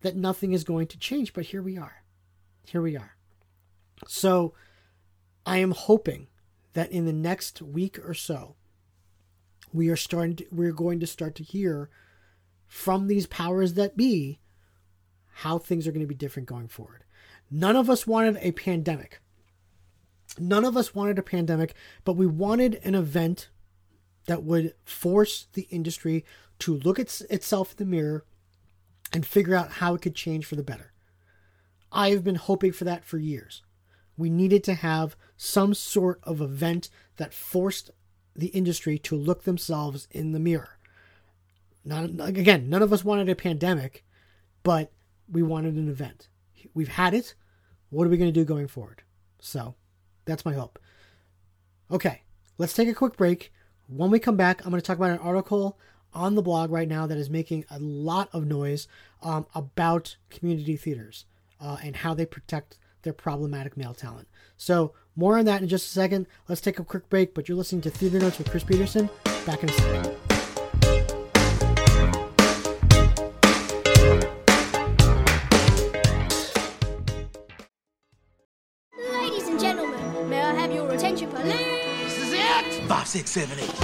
that 0.00 0.16
nothing 0.16 0.52
is 0.52 0.64
going 0.64 0.86
to 0.88 0.98
change. 0.98 1.32
But 1.32 1.46
here 1.46 1.62
we 1.62 1.78
are. 1.78 2.02
Here 2.66 2.82
we 2.82 2.96
are. 2.96 3.16
So 4.06 4.54
I 5.46 5.58
am 5.58 5.72
hoping 5.72 6.28
that 6.72 6.92
in 6.92 7.06
the 7.06 7.12
next 7.12 7.62
week 7.62 7.98
or 8.04 8.14
so, 8.14 8.56
we 9.72 9.88
are 9.88 9.96
starting 9.96 10.36
to, 10.36 10.46
we're 10.50 10.72
going 10.72 11.00
to 11.00 11.06
start 11.06 11.34
to 11.36 11.42
hear 11.42 11.90
from 12.66 13.06
these 13.06 13.26
powers 13.26 13.74
that 13.74 13.96
be 13.96 14.38
how 15.34 15.58
things 15.58 15.86
are 15.86 15.92
going 15.92 16.04
to 16.04 16.06
be 16.06 16.14
different 16.14 16.48
going 16.48 16.68
forward. 16.68 17.04
None 17.50 17.76
of 17.76 17.90
us 17.90 18.06
wanted 18.06 18.38
a 18.40 18.52
pandemic. 18.52 19.20
None 20.38 20.64
of 20.64 20.76
us 20.76 20.94
wanted 20.94 21.18
a 21.18 21.22
pandemic, 21.22 21.74
but 22.04 22.12
we 22.12 22.26
wanted 22.26 22.80
an 22.84 22.94
event 22.94 23.48
that 24.26 24.44
would 24.44 24.74
force 24.84 25.46
the 25.54 25.66
industry 25.70 26.24
to 26.60 26.76
look 26.76 26.98
at 26.98 27.20
itself 27.30 27.72
in 27.72 27.76
the 27.78 27.90
mirror 27.90 28.24
and 29.12 29.26
figure 29.26 29.56
out 29.56 29.72
how 29.72 29.94
it 29.94 30.02
could 30.02 30.14
change 30.14 30.44
for 30.46 30.56
the 30.56 30.62
better. 30.62 30.92
I 31.90 32.10
have 32.10 32.22
been 32.22 32.36
hoping 32.36 32.72
for 32.72 32.84
that 32.84 33.04
for 33.04 33.18
years. 33.18 33.62
We 34.16 34.30
needed 34.30 34.62
to 34.64 34.74
have 34.74 35.16
some 35.36 35.74
sort 35.74 36.20
of 36.22 36.40
event 36.40 36.90
that 37.16 37.34
forced 37.34 37.90
the 38.34 38.48
industry 38.48 38.98
to 38.98 39.16
look 39.16 39.44
themselves 39.44 40.08
in 40.10 40.32
the 40.32 40.40
mirror. 40.40 40.78
Not 41.84 42.10
again, 42.20 42.68
none 42.68 42.82
of 42.82 42.92
us 42.92 43.04
wanted 43.04 43.28
a 43.28 43.34
pandemic, 43.34 44.04
but 44.62 44.92
we 45.30 45.42
wanted 45.42 45.74
an 45.74 45.88
event. 45.88 46.28
We've 46.74 46.88
had 46.88 47.14
it. 47.14 47.34
What 47.88 48.06
are 48.06 48.10
we 48.10 48.16
going 48.16 48.32
to 48.32 48.40
do 48.40 48.44
going 48.44 48.68
forward? 48.68 49.02
So, 49.40 49.74
that's 50.24 50.44
my 50.44 50.52
hope. 50.52 50.78
Okay, 51.90 52.22
let's 52.58 52.74
take 52.74 52.88
a 52.88 52.94
quick 52.94 53.16
break. 53.16 53.52
When 53.88 54.10
we 54.10 54.18
come 54.18 54.36
back, 54.36 54.64
I'm 54.64 54.70
going 54.70 54.80
to 54.80 54.86
talk 54.86 54.98
about 54.98 55.10
an 55.10 55.18
article 55.18 55.78
on 56.12 56.34
the 56.34 56.42
blog 56.42 56.70
right 56.70 56.88
now 56.88 57.06
that 57.06 57.18
is 57.18 57.30
making 57.30 57.64
a 57.70 57.78
lot 57.78 58.28
of 58.32 58.46
noise 58.46 58.86
um, 59.22 59.46
about 59.54 60.16
community 60.28 60.76
theaters 60.76 61.24
uh, 61.60 61.78
and 61.82 61.96
how 61.96 62.14
they 62.14 62.26
protect 62.26 62.78
their 63.02 63.12
problematic 63.12 63.76
male 63.76 63.94
talent. 63.94 64.28
So, 64.56 64.92
more 65.20 65.38
on 65.38 65.44
that 65.44 65.60
in 65.60 65.68
just 65.68 65.86
a 65.86 65.90
second. 65.90 66.26
Let's 66.48 66.62
take 66.62 66.78
a 66.78 66.84
quick 66.84 67.08
break, 67.10 67.34
but 67.34 67.46
you're 67.46 67.56
listening 67.58 67.82
to 67.82 67.90
Theater 67.90 68.18
Notes 68.18 68.38
with 68.38 68.50
Chris 68.50 68.64
Peterson. 68.64 69.10
Back 69.44 69.62
in 69.62 69.68
a 69.68 69.72
second. 69.72 70.16
Ladies 79.12 79.46
and 79.48 79.60
gentlemen, 79.60 80.30
may 80.30 80.40
I 80.40 80.54
have 80.54 80.72
your 80.72 80.90
attention, 80.90 81.28
please? 81.28 81.44
This 81.44 82.18
is 82.18 82.32
it! 82.32 82.88
Five, 82.88 83.06
six, 83.06 83.30
seven, 83.30 83.58
eight. 83.60 83.79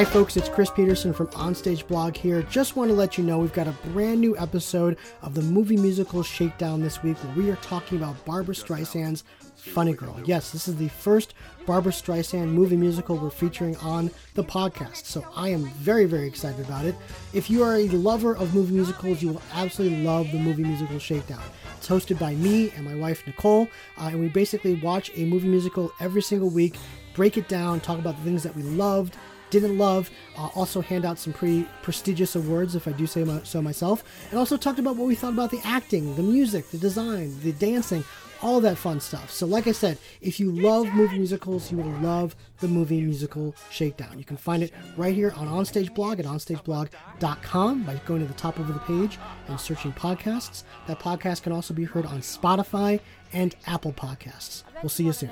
Hi, 0.00 0.06
folks, 0.06 0.38
it's 0.38 0.48
Chris 0.48 0.70
Peterson 0.70 1.12
from 1.12 1.26
Onstage 1.26 1.86
Blog 1.86 2.16
here. 2.16 2.40
Just 2.44 2.74
want 2.74 2.88
to 2.88 2.94
let 2.94 3.18
you 3.18 3.22
know 3.22 3.38
we've 3.38 3.52
got 3.52 3.68
a 3.68 3.76
brand 3.92 4.18
new 4.18 4.34
episode 4.38 4.96
of 5.20 5.34
the 5.34 5.42
Movie 5.42 5.76
Musical 5.76 6.22
Shakedown 6.22 6.80
this 6.80 7.02
week 7.02 7.18
where 7.18 7.34
we 7.34 7.50
are 7.50 7.56
talking 7.56 7.98
about 7.98 8.24
Barbra 8.24 8.54
Streisand's 8.54 9.24
Funny 9.56 9.92
Girl. 9.92 10.18
Yes, 10.24 10.52
this 10.52 10.68
is 10.68 10.76
the 10.76 10.88
first 10.88 11.34
Barbra 11.66 11.92
Streisand 11.92 12.48
movie 12.48 12.78
musical 12.78 13.18
we're 13.18 13.28
featuring 13.28 13.76
on 13.76 14.10
the 14.32 14.42
podcast, 14.42 15.04
so 15.04 15.22
I 15.36 15.50
am 15.50 15.66
very, 15.72 16.06
very 16.06 16.26
excited 16.26 16.64
about 16.64 16.86
it. 16.86 16.94
If 17.34 17.50
you 17.50 17.62
are 17.62 17.76
a 17.76 17.88
lover 17.88 18.34
of 18.34 18.54
movie 18.54 18.72
musicals, 18.72 19.20
you 19.20 19.28
will 19.28 19.42
absolutely 19.52 20.02
love 20.02 20.32
the 20.32 20.38
Movie 20.38 20.64
Musical 20.64 20.98
Shakedown. 20.98 21.42
It's 21.76 21.90
hosted 21.90 22.18
by 22.18 22.36
me 22.36 22.70
and 22.70 22.86
my 22.86 22.94
wife 22.94 23.22
Nicole, 23.26 23.68
uh, 23.98 24.04
and 24.06 24.18
we 24.18 24.28
basically 24.28 24.76
watch 24.76 25.10
a 25.14 25.26
movie 25.26 25.48
musical 25.48 25.92
every 26.00 26.22
single 26.22 26.48
week, 26.48 26.76
break 27.12 27.36
it 27.36 27.48
down, 27.48 27.80
talk 27.80 27.98
about 27.98 28.16
the 28.16 28.22
things 28.22 28.42
that 28.44 28.56
we 28.56 28.62
loved 28.62 29.18
didn't 29.50 29.78
love. 29.78 30.10
Uh, 30.36 30.48
also 30.54 30.80
hand 30.80 31.04
out 31.04 31.18
some 31.18 31.32
pretty 31.32 31.66
prestigious 31.82 32.36
awards, 32.36 32.74
if 32.74 32.88
I 32.88 32.92
do 32.92 33.06
say 33.06 33.26
so 33.44 33.60
myself, 33.62 34.04
and 34.30 34.38
also 34.38 34.56
talked 34.56 34.78
about 34.78 34.96
what 34.96 35.08
we 35.08 35.14
thought 35.14 35.32
about 35.32 35.50
the 35.50 35.60
acting, 35.64 36.16
the 36.16 36.22
music, 36.22 36.70
the 36.70 36.78
design, 36.78 37.38
the 37.42 37.52
dancing, 37.52 38.04
all 38.42 38.60
that 38.60 38.78
fun 38.78 39.00
stuff. 39.00 39.30
So, 39.30 39.46
like 39.46 39.66
I 39.66 39.72
said, 39.72 39.98
if 40.20 40.40
you 40.40 40.50
love 40.50 40.86
movie 40.94 41.18
musicals, 41.18 41.70
you 41.70 41.78
will 41.78 41.90
love 42.00 42.34
the 42.60 42.68
movie 42.68 43.00
musical 43.00 43.54
Shakedown. 43.70 44.18
You 44.18 44.24
can 44.24 44.36
find 44.36 44.62
it 44.62 44.72
right 44.96 45.14
here 45.14 45.32
on 45.36 45.48
Onstage 45.48 45.94
Blog 45.94 46.18
at 46.20 46.26
onstageblog.com 46.26 47.82
by 47.84 48.00
going 48.06 48.20
to 48.22 48.26
the 48.26 48.34
top 48.34 48.58
of 48.58 48.68
the 48.68 48.80
page 48.80 49.18
and 49.48 49.60
searching 49.60 49.92
podcasts. 49.92 50.64
That 50.86 50.98
podcast 50.98 51.42
can 51.42 51.52
also 51.52 51.74
be 51.74 51.84
heard 51.84 52.06
on 52.06 52.20
Spotify 52.20 53.00
and 53.32 53.54
Apple 53.66 53.92
Podcasts. 53.92 54.64
We'll 54.82 54.88
see 54.88 55.04
you 55.04 55.12
soon. 55.12 55.30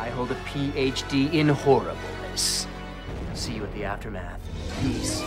I 0.00 0.08
hold 0.08 0.30
a 0.30 0.34
PhD 0.46 1.34
in 1.34 1.50
horribleness. 1.50 2.66
See 3.34 3.52
you 3.52 3.64
at 3.64 3.74
the 3.74 3.84
aftermath. 3.84 4.40
Peace. 4.80 5.22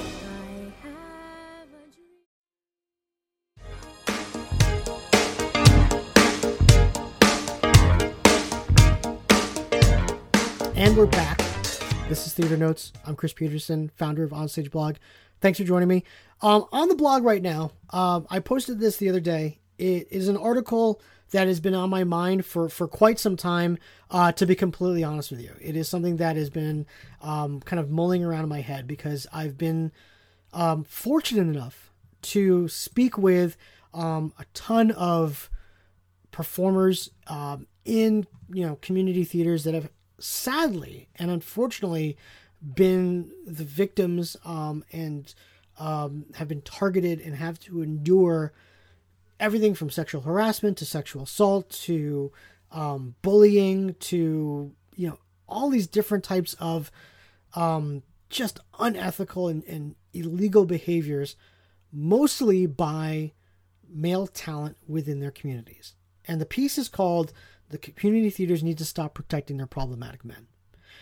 And 10.76 10.98
we're 10.98 11.06
back. 11.06 11.38
This 12.10 12.26
is 12.26 12.34
Theater 12.34 12.58
Notes. 12.58 12.94
I'm 13.06 13.16
Chris 13.16 13.34
Peterson, 13.34 13.92
founder 13.96 14.24
of 14.24 14.32
Onstage 14.32 14.72
Blog. 14.72 14.96
Thanks 15.40 15.60
for 15.60 15.66
joining 15.66 15.88
me. 15.88 16.04
Um, 16.42 16.66
on 16.72 16.88
the 16.88 16.96
blog 16.96 17.24
right 17.24 17.44
now, 17.44 17.74
um, 17.92 18.26
I 18.32 18.40
posted 18.40 18.80
this 18.80 18.98
the 18.98 19.10
other 19.10 19.20
day. 19.20 19.60
It 19.78 20.08
is 20.10 20.30
an 20.30 20.38
article 20.38 21.00
that 21.34 21.48
has 21.48 21.60
been 21.60 21.74
on 21.74 21.90
my 21.90 22.04
mind 22.04 22.46
for, 22.46 22.70
for 22.70 22.88
quite 22.88 23.20
some 23.20 23.36
time, 23.36 23.78
uh, 24.10 24.32
to 24.32 24.46
be 24.46 24.56
completely 24.56 25.04
honest 25.04 25.32
with 25.32 25.42
you. 25.42 25.52
It 25.60 25.76
is 25.76 25.90
something 25.90 26.18
that 26.18 26.36
has 26.36 26.50
been 26.50 26.86
um, 27.22 27.60
kind 27.60 27.80
of 27.80 27.90
mulling 27.90 28.24
around 28.24 28.44
in 28.44 28.50
my 28.50 28.62
head 28.62 28.88
because 28.88 29.28
I've 29.34 29.58
been 29.58 29.92
um, 30.54 30.84
fortunate 30.84 31.42
enough 31.42 31.92
to 32.22 32.68
speak 32.68 33.18
with 33.18 33.58
um, 33.94 34.32
a 34.40 34.46
ton 34.54 34.92
of 34.92 35.50
performers 36.32 37.10
um, 37.28 37.68
in 37.84 38.26
you 38.52 38.66
know 38.66 38.78
community 38.82 39.24
theaters 39.24 39.64
that 39.64 39.74
have 39.74 39.90
sadly 40.20 41.10
and 41.16 41.30
unfortunately 41.30 42.18
been 42.76 43.32
the 43.46 43.64
victims 43.64 44.38
um, 44.46 44.84
and 44.92 45.34
um, 45.80 46.26
have 46.36 46.48
been 46.48 46.62
targeted 46.62 47.20
and 47.20 47.36
have 47.36 47.60
to 47.60 47.82
endure 47.82 48.54
everything 49.44 49.76
from 49.76 49.90
sexual 49.90 50.22
harassment 50.22 50.78
to 50.78 50.86
sexual 50.86 51.24
assault 51.24 51.70
to 51.70 52.32
um, 52.72 53.16
bullying 53.22 53.94
to 54.00 54.72
you 54.96 55.08
know 55.10 55.20
all 55.48 55.70
these 55.70 55.86
different 55.86 56.24
types 56.24 56.56
of 56.60 56.90
um, 57.56 58.02
just 58.30 58.60
unethical 58.80 59.50
and, 59.50 59.64
and 59.66 59.96
illegal 60.14 60.66
behaviors 60.66 61.36
mostly 61.92 62.66
by 62.66 63.34
male 63.88 64.26
talent 64.26 64.78
within 64.88 65.20
their 65.20 65.30
communities. 65.30 65.94
And 66.26 66.42
the 66.42 66.46
piece 66.46 66.78
is 66.78 66.88
called 66.88 67.34
the 67.70 67.78
community 67.78 68.30
theaters 68.30 68.64
need 68.64 68.78
to 68.78 68.86
stop 68.86 69.14
protecting 69.14 69.58
their 69.58 69.68
problematic 69.68 70.24
men. 70.24 70.48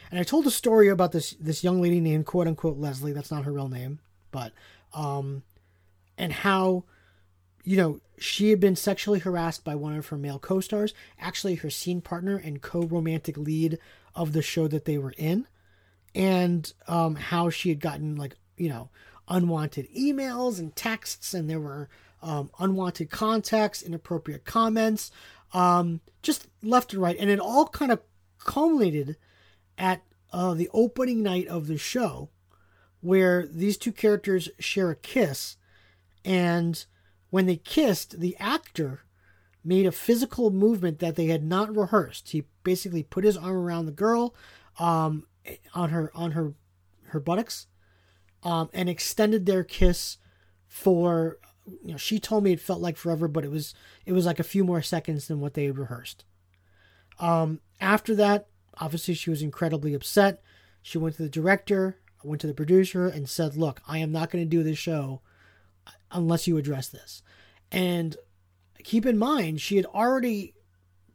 And 0.09 0.19
i 0.19 0.23
told 0.23 0.47
a 0.47 0.51
story 0.51 0.89
about 0.89 1.11
this 1.11 1.31
this 1.39 1.63
young 1.63 1.79
lady 1.79 2.01
named 2.01 2.25
quote 2.25 2.47
unquote 2.47 2.77
leslie. 2.77 3.13
That's 3.13 3.31
not 3.31 3.45
her 3.45 3.51
real 3.51 3.69
name 3.69 3.99
but 4.31 4.51
um 4.93 5.43
and 6.17 6.33
how 6.33 6.85
you 7.63 7.77
know 7.77 7.99
she 8.17 8.49
had 8.49 8.59
been 8.59 8.75
sexually 8.75 9.19
harassed 9.19 9.63
by 9.63 9.75
one 9.75 9.95
of 9.95 10.07
her 10.07 10.17
male 10.17 10.39
co-stars 10.39 10.93
actually 11.19 11.55
her 11.55 11.69
scene 11.69 12.01
partner 12.01 12.37
and 12.37 12.61
co-romantic 12.61 13.37
lead 13.37 13.77
of 14.15 14.33
the 14.33 14.41
show 14.41 14.67
that 14.67 14.85
they 14.85 14.97
were 14.97 15.13
in 15.17 15.47
and 16.13 16.73
um 16.87 17.15
how 17.15 17.49
she 17.49 17.69
had 17.69 17.79
gotten 17.79 18.15
like 18.15 18.35
you 18.57 18.69
know 18.69 18.89
unwanted 19.27 19.87
emails 19.95 20.59
and 20.59 20.75
texts 20.75 21.33
and 21.33 21.49
there 21.49 21.59
were 21.59 21.87
um, 22.21 22.51
unwanted 22.59 23.09
contacts 23.09 23.81
inappropriate 23.81 24.45
comments 24.45 25.11
um, 25.53 26.01
just 26.21 26.47
left 26.63 26.93
and 26.93 27.01
right. 27.01 27.17
And 27.19 27.29
it 27.29 27.39
all 27.39 27.67
kind 27.67 27.91
of 27.91 28.01
culminated 28.39 29.17
at 29.77 30.01
uh, 30.31 30.53
the 30.53 30.69
opening 30.73 31.23
night 31.23 31.47
of 31.47 31.67
the 31.67 31.77
show, 31.77 32.29
where 33.01 33.45
these 33.47 33.77
two 33.77 33.91
characters 33.91 34.49
share 34.59 34.91
a 34.91 34.95
kiss. 34.95 35.57
And 36.23 36.83
when 37.31 37.47
they 37.47 37.55
kissed, 37.55 38.19
the 38.19 38.35
actor 38.37 39.01
made 39.63 39.87
a 39.87 39.91
physical 39.91 40.51
movement 40.51 40.99
that 40.99 41.15
they 41.15 41.27
had 41.27 41.43
not 41.43 41.75
rehearsed. 41.75 42.29
He 42.29 42.43
basically 42.63 43.03
put 43.03 43.23
his 43.23 43.37
arm 43.37 43.55
around 43.55 43.85
the 43.87 43.91
girl 43.91 44.35
um, 44.77 45.25
on 45.73 45.89
her 45.89 46.11
on 46.13 46.31
her 46.31 46.53
her 47.07 47.19
buttocks 47.19 47.67
um, 48.43 48.69
and 48.73 48.89
extended 48.89 49.45
their 49.45 49.63
kiss 49.63 50.17
for 50.67 51.37
you 51.65 51.91
know, 51.91 51.97
she 51.97 52.19
told 52.19 52.43
me 52.43 52.51
it 52.51 52.59
felt 52.59 52.81
like 52.81 52.97
forever, 52.97 53.27
but 53.27 53.45
it 53.45 53.51
was 53.51 53.73
it 54.05 54.13
was 54.13 54.25
like 54.25 54.39
a 54.39 54.43
few 54.43 54.63
more 54.63 54.81
seconds 54.81 55.27
than 55.27 55.39
what 55.39 55.53
they 55.53 55.65
had 55.65 55.77
rehearsed. 55.77 56.25
Um, 57.19 57.61
after 57.79 58.13
that, 58.15 58.47
obviously 58.77 59.13
she 59.13 59.29
was 59.29 59.41
incredibly 59.41 59.93
upset. 59.93 60.41
She 60.81 60.97
went 60.97 61.15
to 61.15 61.23
the 61.23 61.29
director, 61.29 61.99
went 62.23 62.41
to 62.41 62.47
the 62.47 62.53
producer, 62.53 63.07
and 63.07 63.29
said, 63.29 63.55
"Look, 63.55 63.81
I 63.87 63.99
am 63.99 64.11
not 64.11 64.31
going 64.31 64.43
to 64.43 64.49
do 64.49 64.63
this 64.63 64.77
show 64.77 65.21
unless 66.11 66.47
you 66.47 66.57
address 66.57 66.89
this." 66.89 67.23
And 67.71 68.17
keep 68.83 69.05
in 69.05 69.17
mind, 69.17 69.61
she 69.61 69.77
had 69.77 69.85
already 69.85 70.53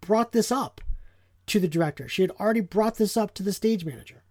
brought 0.00 0.32
this 0.32 0.50
up 0.50 0.80
to 1.46 1.60
the 1.60 1.68
director. 1.68 2.08
She 2.08 2.22
had 2.22 2.30
already 2.32 2.60
brought 2.60 2.96
this 2.96 3.16
up 3.16 3.34
to 3.34 3.42
the 3.42 3.52
stage 3.52 3.84
manager 3.84 4.22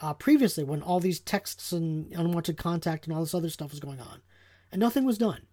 uh, 0.00 0.14
previously 0.14 0.64
when 0.64 0.82
all 0.82 1.00
these 1.00 1.20
texts 1.20 1.72
and 1.72 2.12
unwanted 2.12 2.56
contact 2.56 3.06
and 3.06 3.14
all 3.14 3.22
this 3.22 3.34
other 3.34 3.50
stuff 3.50 3.70
was 3.70 3.80
going 3.80 4.00
on, 4.00 4.22
and 4.72 4.80
nothing 4.80 5.04
was 5.04 5.18
done. 5.18 5.46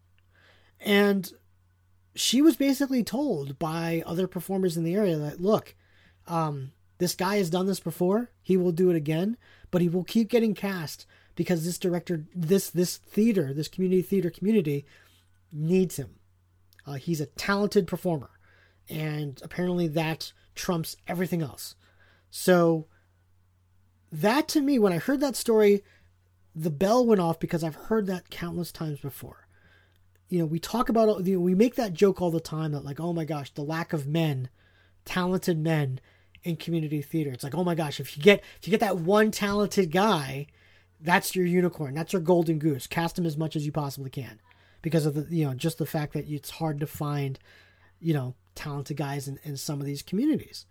And 0.80 1.32
she 2.16 2.42
was 2.42 2.56
basically 2.56 3.04
told 3.04 3.60
by 3.60 4.04
other 4.06 4.28
performers 4.28 4.78
in 4.78 4.84
the 4.84 4.96
area 4.96 5.18
that, 5.18 5.42
look, 5.42 5.76
um, 6.28 6.72
this 6.98 7.16
guy 7.16 7.38
has 7.38 7.50
done 7.50 7.68
this 7.68 7.80
before. 7.80 8.32
He 8.42 8.58
will 8.58 8.72
do 8.72 8.90
it 8.90 8.96
again, 8.96 9.38
but 9.70 9.82
he 9.82 9.90
will 9.90 10.04
keep 10.04 10.30
getting 10.30 10.54
cast 10.54 11.06
because 11.38 11.64
this 11.64 11.78
director, 11.78 12.26
this 12.36 12.70
this 12.70 12.98
theater, 12.98 13.54
this 13.54 13.70
community 13.70 14.02
theater 14.02 14.30
community 14.30 14.86
needs 15.54 15.96
him. 15.96 16.16
Uh, 16.86 16.96
he's 16.96 17.22
a 17.22 17.28
talented 17.28 17.88
performer, 17.88 18.32
and 18.90 19.40
apparently 19.42 19.88
that 19.88 20.34
trumps 20.54 20.98
everything 21.08 21.42
else. 21.42 21.76
So 22.30 22.88
that 24.12 24.50
to 24.50 24.62
me, 24.62 24.78
when 24.78 24.92
I 24.92 24.98
heard 24.98 25.22
that 25.22 25.38
story, 25.38 25.84
the 26.54 26.70
bell 26.70 27.06
went 27.06 27.22
off 27.22 27.40
because 27.40 27.64
I've 27.64 27.76
heard 27.76 28.08
that 28.08 28.30
countless 28.30 28.74
times 28.74 29.00
before 29.00 29.48
you 30.30 30.40
know, 30.40 30.46
we 30.46 30.60
talk 30.60 30.90
about, 30.90 31.26
you 31.26 31.36
know, 31.36 31.40
we 31.42 31.56
make 31.56 31.76
that 31.76 31.94
joke 31.94 32.22
all 32.22 32.32
the 32.32 32.40
time 32.40 32.72
that, 32.74 32.84
like, 32.84 33.00
oh 33.00 33.14
my 33.14 33.26
gosh, 33.26 33.54
the 33.54 33.62
lack 33.62 33.94
of 33.94 34.08
men, 34.08 34.50
talented 35.06 35.58
men 35.58 36.00
in 36.44 36.58
community 36.58 37.02
theater. 37.02 37.32
It's 37.32 37.44
like, 37.44 37.56
oh 37.56 37.64
my 37.64 37.76
gosh, 37.76 38.00
if 38.00 38.18
you 38.18 38.24
get, 38.24 38.44
if 38.60 38.68
you 38.68 38.72
get 38.72 38.82
that 38.82 38.98
one 38.98 39.32
talented 39.32 39.92
guy, 39.92 40.48
that's 41.00 41.36
your 41.36 41.46
unicorn. 41.46 41.94
That's 41.94 42.14
your 42.14 42.22
golden 42.22 42.60
goose. 42.60 42.88
Cast 42.88 43.16
them 43.16 43.26
as 43.26 43.38
much 43.38 43.56
as 43.56 43.66
you 43.66 43.72
possibly 43.72 44.10
can 44.10 44.40
because 44.82 45.06
of 45.06 45.14
the, 45.14 45.36
you 45.36 45.46
know, 45.46 45.54
just 45.54 45.78
the 45.78 45.86
fact 45.86 46.14
that 46.14 46.30
it's 46.30 46.50
hard 46.50 46.80
to 46.80 46.88
find, 46.88 47.40
you 48.00 48.14
know, 48.14 48.36
talented 48.56 48.98
guys 48.98 49.28
in, 49.28 49.40
in 49.44 49.58
some 49.58 49.80
of 49.80 49.86
these 49.86 50.02
communities. 50.02 50.66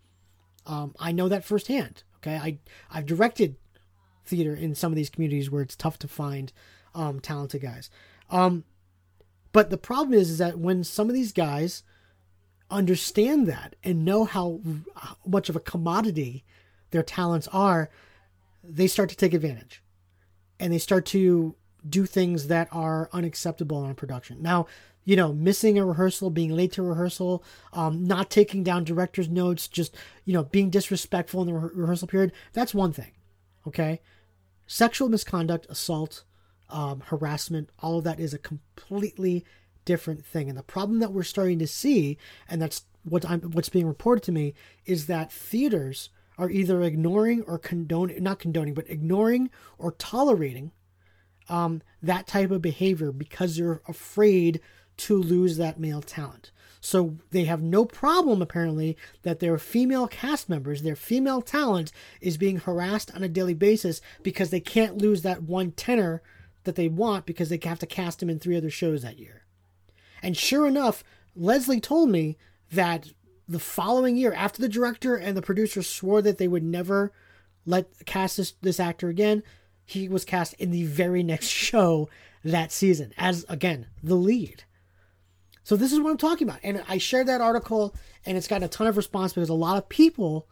Um, 0.66 0.94
I 0.98 1.12
know 1.12 1.28
that 1.28 1.44
firsthand. 1.44 2.02
Okay. 2.16 2.36
I, 2.36 2.58
I've 2.90 3.06
directed 3.06 3.56
theater 4.24 4.54
in 4.54 4.74
some 4.74 4.90
of 4.90 4.96
these 4.96 5.10
communities 5.10 5.50
where 5.50 5.62
it's 5.62 5.76
tough 5.76 5.98
to 6.00 6.08
find 6.08 6.52
um, 6.94 7.20
talented 7.20 7.62
guys. 7.62 7.90
Um, 8.30 8.64
but 9.52 9.70
the 9.70 9.78
problem 9.78 10.12
is, 10.12 10.30
is 10.30 10.38
that 10.38 10.58
when 10.58 10.82
some 10.82 11.08
of 11.08 11.14
these 11.14 11.32
guys 11.32 11.84
understand 12.68 13.46
that 13.46 13.76
and 13.84 14.04
know 14.04 14.24
how, 14.24 14.60
how 14.96 15.16
much 15.24 15.48
of 15.48 15.54
a 15.54 15.60
commodity 15.60 16.44
their 16.90 17.04
talents 17.04 17.48
are, 17.52 17.88
they 18.64 18.88
start 18.88 19.08
to 19.10 19.16
take 19.16 19.32
advantage 19.32 19.82
and 20.58 20.72
they 20.72 20.78
start 20.78 21.06
to 21.06 21.54
do 21.88 22.06
things 22.06 22.48
that 22.48 22.68
are 22.72 23.08
unacceptable 23.12 23.78
on 23.78 23.94
production. 23.94 24.42
Now, 24.42 24.66
you 25.04 25.14
know, 25.14 25.32
missing 25.32 25.78
a 25.78 25.86
rehearsal, 25.86 26.30
being 26.30 26.50
late 26.50 26.72
to 26.72 26.82
rehearsal, 26.82 27.44
um, 27.72 28.04
not 28.04 28.28
taking 28.28 28.64
down 28.64 28.82
director's 28.82 29.28
notes, 29.28 29.68
just, 29.68 29.94
you 30.24 30.32
know, 30.32 30.42
being 30.42 30.68
disrespectful 30.68 31.42
in 31.42 31.46
the 31.46 31.54
re- 31.54 31.70
rehearsal 31.74 32.08
period, 32.08 32.32
that's 32.52 32.74
one 32.74 32.92
thing. 32.92 33.12
Okay. 33.66 34.00
Sexual 34.66 35.08
misconduct, 35.08 35.66
assault, 35.70 36.24
um, 36.70 37.02
harassment, 37.06 37.70
all 37.78 37.98
of 37.98 38.04
that 38.04 38.18
is 38.18 38.34
a 38.34 38.38
completely 38.38 39.44
different 39.84 40.26
thing. 40.26 40.48
And 40.48 40.58
the 40.58 40.64
problem 40.64 40.98
that 40.98 41.12
we're 41.12 41.22
starting 41.22 41.60
to 41.60 41.68
see, 41.68 42.18
and 42.48 42.60
that's 42.60 42.82
what 43.04 43.24
I'm, 43.24 43.40
what's 43.42 43.68
being 43.68 43.86
reported 43.86 44.24
to 44.24 44.32
me, 44.32 44.54
is 44.84 45.06
that 45.06 45.30
theaters 45.30 46.10
are 46.38 46.50
either 46.50 46.82
ignoring 46.82 47.42
or 47.42 47.58
condoning, 47.58 48.22
not 48.22 48.38
condoning, 48.38 48.74
but 48.74 48.88
ignoring 48.90 49.50
or 49.78 49.92
tolerating 49.92 50.72
um, 51.48 51.82
that 52.02 52.26
type 52.26 52.50
of 52.50 52.62
behavior 52.62 53.12
because 53.12 53.56
they're 53.56 53.80
afraid 53.88 54.60
to 54.96 55.16
lose 55.16 55.56
that 55.56 55.78
male 55.78 56.02
talent. 56.02 56.50
So 56.80 57.16
they 57.30 57.44
have 57.44 57.62
no 57.62 57.84
problem, 57.84 58.40
apparently, 58.40 58.96
that 59.22 59.40
their 59.40 59.58
female 59.58 60.06
cast 60.06 60.48
members, 60.48 60.82
their 60.82 60.96
female 60.96 61.42
talent, 61.42 61.90
is 62.20 62.36
being 62.36 62.58
harassed 62.58 63.12
on 63.14 63.22
a 63.22 63.28
daily 63.28 63.54
basis 63.54 64.00
because 64.22 64.50
they 64.50 64.60
can't 64.60 64.98
lose 64.98 65.22
that 65.22 65.42
one 65.42 65.72
tenor 65.72 66.22
that 66.64 66.76
they 66.76 66.88
want 66.88 67.26
because 67.26 67.48
they 67.48 67.58
have 67.64 67.78
to 67.80 67.86
cast 67.86 68.22
him 68.22 68.30
in 68.30 68.38
three 68.38 68.56
other 68.56 68.70
shows 68.70 69.02
that 69.02 69.18
year. 69.18 69.42
And 70.22 70.36
sure 70.36 70.66
enough, 70.66 71.02
Leslie 71.34 71.80
told 71.80 72.10
me 72.10 72.36
that 72.70 73.08
the 73.48 73.58
following 73.58 74.16
year, 74.16 74.32
after 74.32 74.60
the 74.60 74.68
director 74.68 75.16
and 75.16 75.36
the 75.36 75.42
producer 75.42 75.82
swore 75.82 76.22
that 76.22 76.38
they 76.38 76.48
would 76.48 76.64
never 76.64 77.12
let 77.64 78.06
cast 78.06 78.36
this, 78.36 78.52
this 78.60 78.80
actor 78.80 79.08
again, 79.08 79.42
he 79.84 80.08
was 80.08 80.24
cast 80.24 80.54
in 80.54 80.70
the 80.70 80.84
very 80.84 81.22
next 81.22 81.46
show 81.48 82.08
that 82.44 82.70
season 82.70 83.12
as 83.18 83.44
again 83.48 83.86
the 84.02 84.14
lead. 84.14 84.64
So 85.64 85.74
this 85.74 85.92
is 85.92 85.98
what 85.98 86.10
I'm 86.10 86.16
talking 86.16 86.48
about. 86.48 86.60
And 86.62 86.84
I 86.88 86.98
shared 86.98 87.26
that 87.26 87.40
article 87.40 87.94
and 88.24 88.36
it's 88.36 88.46
gotten 88.46 88.62
a 88.64 88.68
ton 88.68 88.86
of 88.86 88.96
response 88.96 89.32
because 89.32 89.48
a 89.48 89.54
lot 89.54 89.78
of 89.78 89.88
people 89.88 90.48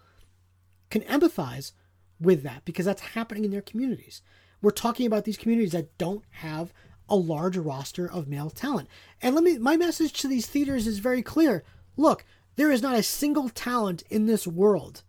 can 0.91 1.03
empathize 1.03 1.73
with 2.21 2.43
that 2.43 2.65
because 2.65 2.85
that's 2.85 3.01
happening 3.01 3.45
in 3.45 3.53
their 3.53 3.63
communities. 3.63 4.23
We're 4.61 4.71
talking 4.71 5.07
about 5.07 5.25
these 5.25 5.37
communities 5.37 5.73
that 5.73 5.97
don't 5.99 6.25
have 6.31 6.73
a 7.09 7.17
large 7.17 7.57
roster 7.57 8.11
of 8.11 8.29
male 8.29 8.51
talent. 8.51 8.89
And 9.23 9.35
let 9.35 9.45
me 9.45 9.59
my 9.59 9.77
message 9.77 10.15
to 10.15 10.29
these 10.29 10.47
theaters 10.47 10.87
is 10.87 10.99
very 10.99 11.23
clear. 11.23 11.65
Look, 11.97 12.25
there 12.57 12.71
is 12.71 12.83
not 12.83 12.97
a 12.97 13.03
single 13.03 13.49
talent 13.49 14.03
in 14.11 14.27
this 14.27 14.47
world, 14.47 15.03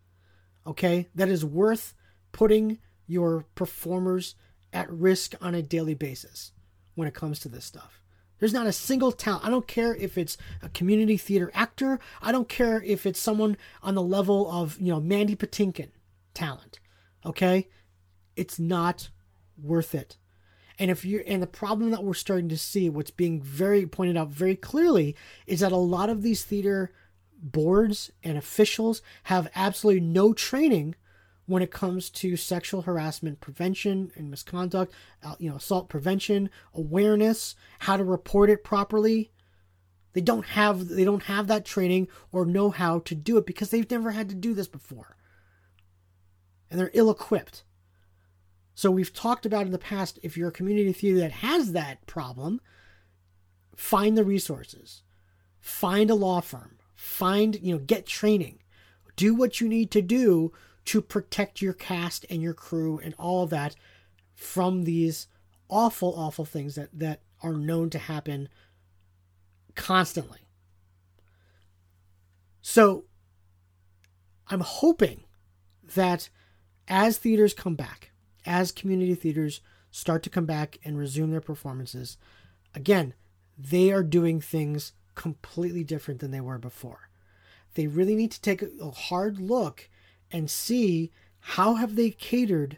okay, 0.66 1.08
that 1.16 1.30
is 1.30 1.46
worth 1.46 1.94
putting 2.32 2.80
your 3.08 3.46
performers 3.56 4.36
at 4.74 4.92
risk 4.92 5.34
on 5.42 5.56
a 5.56 5.62
daily 5.62 5.94
basis 5.94 6.52
when 6.96 7.08
it 7.08 7.14
comes 7.14 7.40
to 7.40 7.50
this 7.50 7.66
stuff. 7.66 8.02
There's 8.40 8.54
not 8.54 8.68
a 8.68 8.74
single 8.74 9.12
talent. 9.12 9.46
I 9.46 9.50
don't 9.50 9.68
care 9.68 9.96
if 9.96 10.18
it's 10.18 10.38
a 10.62 10.70
community 10.70 11.18
theater 11.18 11.52
actor. 11.54 12.00
I 12.22 12.32
don't 12.32 12.50
care 12.50 12.82
if 12.84 13.06
it's 13.06 13.20
someone 13.20 13.56
on 13.82 13.96
the 13.96 14.02
level 14.02 14.52
of, 14.52 14.78
you 14.80 14.92
know, 14.92 15.00
Mandy 15.00 15.36
Patinkin 15.36 15.90
talent. 16.34 16.80
Okay? 17.26 17.70
It's 18.36 18.60
not 18.60 19.10
worth 19.58 19.96
it. 19.96 20.18
And 20.78 20.92
if 20.92 21.06
you're 21.06 21.24
and 21.26 21.42
the 21.42 21.48
problem 21.48 21.92
that 21.92 22.04
we're 22.04 22.14
starting 22.14 22.50
to 22.50 22.58
see, 22.58 22.90
what's 22.90 23.12
being 23.12 23.42
very 23.42 23.86
pointed 23.86 24.18
out 24.18 24.28
very 24.28 24.58
clearly, 24.58 25.16
is 25.48 25.62
that 25.62 25.72
a 25.72 25.78
lot 25.78 26.10
of 26.10 26.22
these 26.22 26.44
theater 26.44 26.92
boards 27.42 28.12
and 28.24 28.38
officials 28.38 29.02
have 29.24 29.50
absolutely 29.56 30.02
no 30.02 30.34
training 30.34 30.96
when 31.46 31.62
it 31.62 31.72
comes 31.72 32.10
to 32.10 32.36
sexual 32.36 32.82
harassment 32.84 33.40
prevention 33.40 34.12
and 34.16 34.32
misconduct, 34.32 34.94
uh, 35.24 35.36
you 35.38 35.50
know, 35.50 35.58
assault 35.58 35.90
prevention, 35.90 36.50
awareness, 36.74 37.56
how 37.80 37.98
to 37.98 38.04
report 38.04 38.50
it 38.50 38.64
properly. 38.64 39.32
They 40.14 40.22
don't 40.22 40.46
have 40.46 40.88
they 40.88 41.04
don't 41.04 41.24
have 41.24 41.48
that 41.48 41.66
training 41.66 42.08
or 42.32 42.46
know 42.46 42.70
how 42.70 43.00
to 43.00 43.14
do 43.14 43.38
it 43.38 43.46
because 43.46 43.70
they've 43.70 43.90
never 43.90 44.12
had 44.12 44.30
to 44.30 44.36
do 44.36 44.54
this 44.54 44.68
before. 44.68 45.18
And 46.72 46.80
they're 46.80 46.92
ill-equipped. 46.94 47.64
So 48.74 48.92
we've 48.92 49.14
talked 49.14 49.46
about 49.46 49.66
in 49.66 49.72
the 49.72 49.78
past 49.78 50.20
if 50.24 50.36
you're 50.36 50.50
a 50.50 50.54
community 50.54 50.94
theater 50.94 51.20
that 51.20 51.32
has 51.32 51.74
that 51.74 52.06
problem, 52.08 52.60
find 53.76 54.18
the 54.18 54.24
resources. 54.24 55.04
Find 55.60 56.10
a 56.10 56.16
law 56.16 56.42
firm. 56.42 56.75
Find, 56.96 57.60
you 57.62 57.74
know, 57.74 57.80
get 57.80 58.06
training. 58.06 58.60
Do 59.16 59.36
what 59.36 59.62
you 59.62 59.68
need 59.68 59.92
to 59.92 60.02
do 60.02 60.52
to 60.86 61.02
protect 61.02 61.62
your 61.62 61.74
cast 61.74 62.26
and 62.30 62.42
your 62.42 62.54
crew 62.54 63.00
and 63.04 63.14
all 63.18 63.44
of 63.44 63.50
that 63.50 63.76
from 64.34 64.84
these 64.84 65.28
awful, 65.70 66.14
awful 66.16 66.46
things 66.46 66.76
that, 66.76 66.90
that 66.94 67.22
are 67.42 67.54
known 67.54 67.90
to 67.92 67.98
happen 67.98 68.50
constantly. 69.76 70.40
So 72.62 73.06
I'm 74.48 74.62
hoping 74.62 75.24
that 75.96 76.30
as 76.88 77.18
theaters 77.18 77.54
come 77.54 77.76
back, 77.76 78.12
as 78.46 78.72
community 78.72 79.16
theaters 79.16 79.62
start 79.92 80.24
to 80.24 80.30
come 80.30 80.46
back 80.46 80.78
and 80.84 80.98
resume 80.98 81.32
their 81.32 81.42
performances, 81.42 82.18
again, 82.74 83.14
they 83.58 83.92
are 83.92 84.04
doing 84.04 84.42
things 84.42 84.94
completely 85.16 85.84
different 85.84 86.20
than 86.20 86.32
they 86.32 86.42
were 86.42 86.58
before. 86.58 87.10
They 87.74 87.88
really 87.88 88.16
need 88.16 88.32
to 88.32 88.42
take 88.42 88.62
a 88.62 88.92
hard 88.92 89.40
look 89.40 89.90
and 90.32 90.50
see 90.50 91.12
how 91.40 91.76
have 91.76 91.96
they 91.96 92.10
catered 92.10 92.78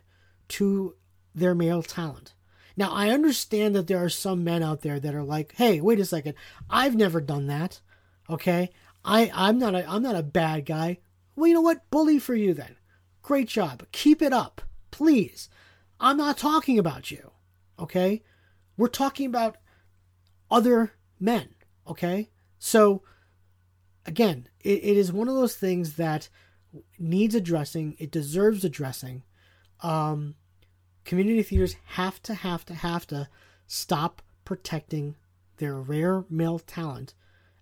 to 0.49 0.95
their 1.33 1.55
male 1.55 1.83
talent. 1.83 2.33
Now, 2.75 2.91
I 2.91 3.09
understand 3.09 3.75
that 3.75 3.87
there 3.87 4.03
are 4.03 4.09
some 4.09 4.43
men 4.43 4.61
out 4.61 4.81
there 4.81 4.99
that 4.99 5.15
are 5.15 5.23
like, 5.23 5.53
"Hey, 5.55 5.81
wait 5.81 5.99
a 5.99 6.05
second. 6.05 6.35
I've 6.69 6.95
never 6.95 7.21
done 7.21 7.47
that." 7.47 7.81
Okay? 8.29 8.71
I 9.03 9.31
I'm 9.33 9.57
not 9.57 9.73
a 9.73 9.89
I'm 9.89 10.03
not 10.03 10.15
a 10.15 10.23
bad 10.23 10.65
guy. 10.65 10.99
Well, 11.35 11.47
you 11.47 11.53
know 11.53 11.61
what? 11.61 11.89
Bully 11.89 12.19
for 12.19 12.35
you 12.35 12.53
then. 12.53 12.75
Great 13.21 13.47
job. 13.47 13.85
Keep 13.91 14.21
it 14.21 14.33
up. 14.33 14.61
Please. 14.91 15.49
I'm 15.99 16.17
not 16.17 16.37
talking 16.37 16.77
about 16.77 17.09
you. 17.09 17.31
Okay? 17.79 18.23
We're 18.75 18.87
talking 18.87 19.25
about 19.25 19.57
other 20.51 20.93
men. 21.19 21.55
Okay? 21.87 22.29
So 22.59 23.03
again, 24.05 24.47
it, 24.61 24.83
it 24.83 24.97
is 24.97 25.11
one 25.11 25.27
of 25.27 25.35
those 25.35 25.55
things 25.55 25.93
that 25.93 26.29
needs 26.97 27.35
addressing. 27.35 27.95
It 27.99 28.11
deserves 28.11 28.63
addressing. 28.63 29.23
Um, 29.81 30.35
community 31.05 31.43
theaters 31.43 31.75
have 31.85 32.21
to, 32.23 32.33
have 32.33 32.65
to, 32.65 32.73
have 32.73 33.05
to 33.07 33.29
stop 33.67 34.21
protecting 34.45 35.15
their 35.57 35.75
rare 35.75 36.23
male 36.29 36.59
talent 36.59 37.13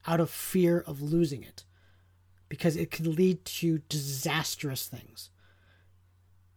out 0.08 0.20
of 0.20 0.30
fear 0.30 0.80
of 0.86 1.02
losing 1.02 1.44
it 1.44 1.66
because 2.48 2.76
it 2.76 2.92
can 2.92 3.16
lead 3.16 3.44
to 3.44 3.80
disastrous 3.90 4.88
things. 4.88 5.30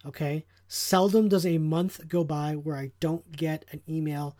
Okay? 0.04 0.44
Seldom 0.68 1.28
does 1.28 1.46
a 1.46 1.58
month 1.58 2.08
go 2.08 2.24
by 2.24 2.54
where 2.54 2.76
I 2.76 2.92
don't 3.00 3.32
get 3.32 3.64
an 3.72 3.80
email 3.88 4.36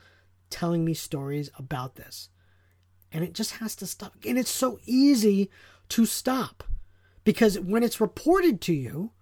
telling 0.51 0.85
me 0.85 0.95
stories 0.95 1.51
about 1.59 1.97
this. 1.97 2.29
And 3.13 3.25
it 3.25 3.33
just 3.33 3.53
has 3.53 3.75
to 3.77 3.87
stop. 3.87 4.15
And 4.27 4.39
it's 4.39 4.51
so 4.51 4.79
easy 4.85 5.51
to 5.91 6.07
stop. 6.07 6.65
Because 7.25 7.59
when 7.59 7.83
it's 7.83 8.01
reported 8.01 8.61
to 8.63 8.73
you, 8.73 9.13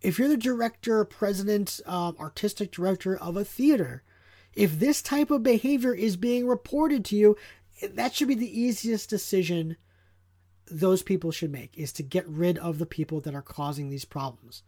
if 0.00 0.18
you're 0.18 0.28
the 0.28 0.36
director, 0.36 1.04
president, 1.04 1.80
um, 1.86 2.16
artistic 2.18 2.70
director 2.70 3.16
of 3.16 3.36
a 3.36 3.44
theater, 3.44 4.02
if 4.54 4.78
this 4.78 5.02
type 5.02 5.30
of 5.30 5.42
behavior 5.42 5.94
is 5.94 6.16
being 6.16 6.46
reported 6.46 7.04
to 7.06 7.16
you, 7.16 7.36
that 7.92 8.14
should 8.14 8.28
be 8.28 8.34
the 8.34 8.60
easiest 8.60 9.08
decision 9.08 9.76
those 10.70 11.02
people 11.02 11.30
should 11.30 11.50
make 11.50 11.76
is 11.78 11.92
to 11.92 12.02
get 12.02 12.28
rid 12.28 12.58
of 12.58 12.78
the 12.78 12.86
people 12.86 13.20
that 13.20 13.34
are 13.34 13.42
causing 13.42 13.88
these 13.88 14.04
problems. 14.04 14.62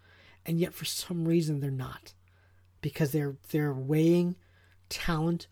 And 0.47 0.59
yet 0.59 0.75
for 0.75 0.85
some 0.85 1.27
reason 1.27 1.61
they're 1.61 1.71
not. 1.71 2.15
Because 2.81 3.13
they're 3.13 3.37
they're 3.51 3.75
weighing 3.75 4.37
talent 4.89 5.47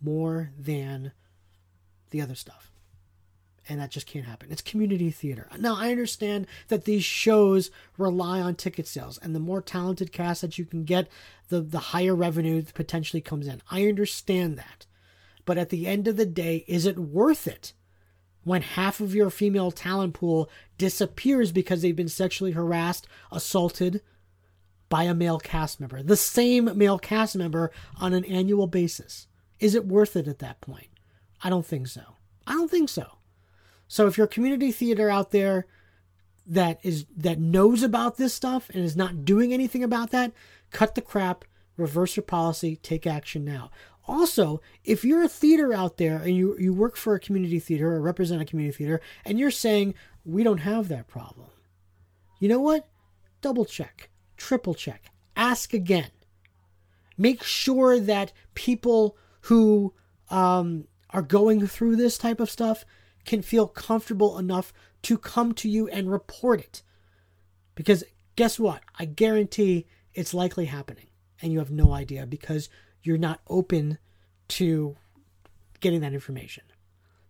more 0.00 0.52
than 0.56 1.12
the 2.10 2.20
other 2.20 2.34
stuff 2.34 2.70
and 3.68 3.80
that 3.80 3.90
just 3.90 4.06
can't 4.06 4.24
happen. 4.24 4.50
It's 4.50 4.62
community 4.62 5.10
theater. 5.10 5.48
Now, 5.58 5.76
I 5.76 5.90
understand 5.90 6.46
that 6.68 6.84
these 6.84 7.04
shows 7.04 7.70
rely 7.98 8.40
on 8.40 8.54
ticket 8.54 8.86
sales, 8.86 9.18
and 9.18 9.34
the 9.34 9.40
more 9.40 9.60
talented 9.60 10.10
cast 10.10 10.40
that 10.40 10.58
you 10.58 10.64
can 10.64 10.84
get, 10.84 11.08
the, 11.48 11.60
the 11.60 11.78
higher 11.78 12.14
revenue 12.14 12.62
potentially 12.74 13.20
comes 13.20 13.46
in. 13.46 13.60
I 13.70 13.86
understand 13.86 14.56
that. 14.56 14.86
But 15.44 15.58
at 15.58 15.68
the 15.68 15.86
end 15.86 16.08
of 16.08 16.16
the 16.16 16.26
day, 16.26 16.64
is 16.66 16.86
it 16.86 16.98
worth 16.98 17.46
it 17.46 17.72
when 18.44 18.62
half 18.62 19.00
of 19.00 19.14
your 19.14 19.30
female 19.30 19.70
talent 19.70 20.14
pool 20.14 20.48
disappears 20.78 21.52
because 21.52 21.82
they've 21.82 21.96
been 21.96 22.08
sexually 22.08 22.52
harassed, 22.52 23.06
assaulted 23.30 24.00
by 24.88 25.04
a 25.04 25.14
male 25.14 25.38
cast 25.38 25.80
member? 25.80 26.02
The 26.02 26.16
same 26.16 26.76
male 26.76 26.98
cast 26.98 27.36
member 27.36 27.70
on 28.00 28.14
an 28.14 28.24
annual 28.24 28.66
basis. 28.66 29.26
Is 29.58 29.74
it 29.74 29.86
worth 29.86 30.16
it 30.16 30.28
at 30.28 30.38
that 30.38 30.60
point? 30.60 30.88
I 31.42 31.50
don't 31.50 31.66
think 31.66 31.88
so. 31.88 32.16
I 32.46 32.52
don't 32.52 32.70
think 32.70 32.88
so. 32.88 33.18
So 33.86 34.06
if 34.06 34.16
you're 34.16 34.26
a 34.26 34.28
community 34.28 34.72
theater 34.72 35.08
out 35.08 35.30
there 35.30 35.66
that 36.46 36.78
is 36.82 37.06
that 37.16 37.38
knows 37.38 37.82
about 37.82 38.16
this 38.16 38.34
stuff 38.34 38.70
and 38.70 38.84
is 38.84 38.96
not 38.96 39.24
doing 39.24 39.52
anything 39.52 39.84
about 39.84 40.10
that, 40.10 40.32
cut 40.70 40.94
the 40.94 41.02
crap, 41.02 41.44
reverse 41.76 42.16
your 42.16 42.24
policy, 42.24 42.76
take 42.76 43.06
action 43.06 43.44
now. 43.44 43.70
Also, 44.06 44.60
if 44.84 45.04
you're 45.04 45.22
a 45.22 45.28
theater 45.28 45.72
out 45.72 45.98
there 45.98 46.16
and 46.16 46.34
you, 46.34 46.56
you 46.58 46.72
work 46.72 46.96
for 46.96 47.14
a 47.14 47.20
community 47.20 47.58
theater 47.58 47.92
or 47.92 48.00
represent 48.00 48.40
a 48.40 48.46
community 48.46 48.76
theater 48.76 49.00
and 49.24 49.38
you're 49.38 49.50
saying, 49.50 49.94
we 50.24 50.42
don't 50.42 50.58
have 50.58 50.88
that 50.88 51.06
problem, 51.06 51.48
you 52.40 52.48
know 52.48 52.60
what? 52.60 52.88
Double 53.42 53.66
check, 53.66 54.08
triple 54.36 54.74
check, 54.74 55.10
ask 55.36 55.74
again. 55.74 56.10
Make 57.18 57.42
sure 57.42 58.00
that 58.00 58.32
people 58.54 59.16
who 59.42 59.92
um, 60.30 60.87
are 61.10 61.22
going 61.22 61.66
through 61.66 61.96
this 61.96 62.18
type 62.18 62.40
of 62.40 62.50
stuff 62.50 62.84
can 63.24 63.42
feel 63.42 63.66
comfortable 63.66 64.38
enough 64.38 64.72
to 65.02 65.18
come 65.18 65.52
to 65.54 65.68
you 65.68 65.88
and 65.88 66.10
report 66.10 66.60
it. 66.60 66.82
Because 67.74 68.04
guess 68.36 68.58
what? 68.58 68.82
I 68.98 69.04
guarantee 69.04 69.86
it's 70.14 70.34
likely 70.34 70.66
happening 70.66 71.08
and 71.40 71.52
you 71.52 71.58
have 71.58 71.70
no 71.70 71.92
idea 71.92 72.26
because 72.26 72.68
you're 73.02 73.18
not 73.18 73.40
open 73.48 73.98
to 74.48 74.96
getting 75.80 76.00
that 76.00 76.14
information. 76.14 76.64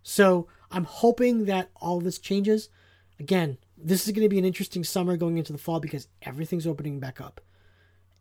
So 0.02 0.48
I'm 0.70 0.84
hoping 0.84 1.44
that 1.46 1.70
all 1.76 2.00
this 2.00 2.18
changes. 2.18 2.70
Again, 3.20 3.58
this 3.76 4.06
is 4.06 4.12
going 4.12 4.24
to 4.24 4.28
be 4.28 4.38
an 4.38 4.44
interesting 4.44 4.84
summer 4.84 5.16
going 5.16 5.38
into 5.38 5.52
the 5.52 5.58
fall 5.58 5.80
because 5.80 6.08
everything's 6.22 6.66
opening 6.66 7.00
back 7.00 7.20
up. 7.20 7.40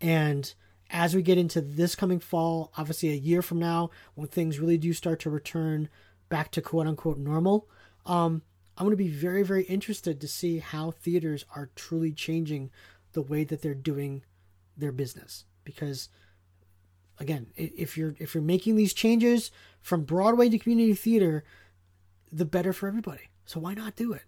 And 0.02 0.54
as 0.90 1.16
we 1.16 1.22
get 1.22 1.38
into 1.38 1.62
this 1.62 1.96
coming 1.96 2.20
fall, 2.20 2.72
obviously 2.78 3.10
a 3.10 3.16
year 3.16 3.42
from 3.42 3.60
now, 3.60 3.90
when 4.16 4.28
things 4.28 4.60
really 4.60 4.78
do 4.78 4.94
start 4.94 5.20
to 5.22 5.30
return 5.30 5.90
back 6.30 6.52
to 6.52 6.62
quote 6.62 6.88
unquote 6.88 7.18
normal, 7.18 7.68
Um, 8.06 8.42
I'm 8.78 8.86
going 8.86 8.92
to 8.92 9.04
be 9.04 9.10
very, 9.10 9.44
very 9.44 9.64
interested 9.64 10.22
to 10.22 10.28
see 10.28 10.60
how 10.60 10.92
theaters 10.92 11.46
are 11.56 11.72
truly 11.76 12.12
changing 12.12 12.70
the 13.14 13.24
way 13.24 13.44
that 13.44 13.62
they're 13.62 13.74
doing 13.74 14.24
their 14.78 14.92
business. 14.92 15.46
Because, 15.64 16.10
again, 17.20 17.48
if 17.56 17.98
you're 17.98 18.16
if 18.20 18.36
you're 18.36 18.44
making 18.44 18.76
these 18.76 18.94
changes 18.94 19.52
from 19.82 20.04
Broadway 20.04 20.50
to 20.50 20.60
community 20.60 20.94
theater, 20.94 21.44
the 22.32 22.46
better 22.46 22.72
for 22.72 22.88
everybody. 22.88 23.30
So 23.46 23.60
why 23.60 23.74
not 23.74 23.96
do 23.96 24.14
it? 24.14 24.24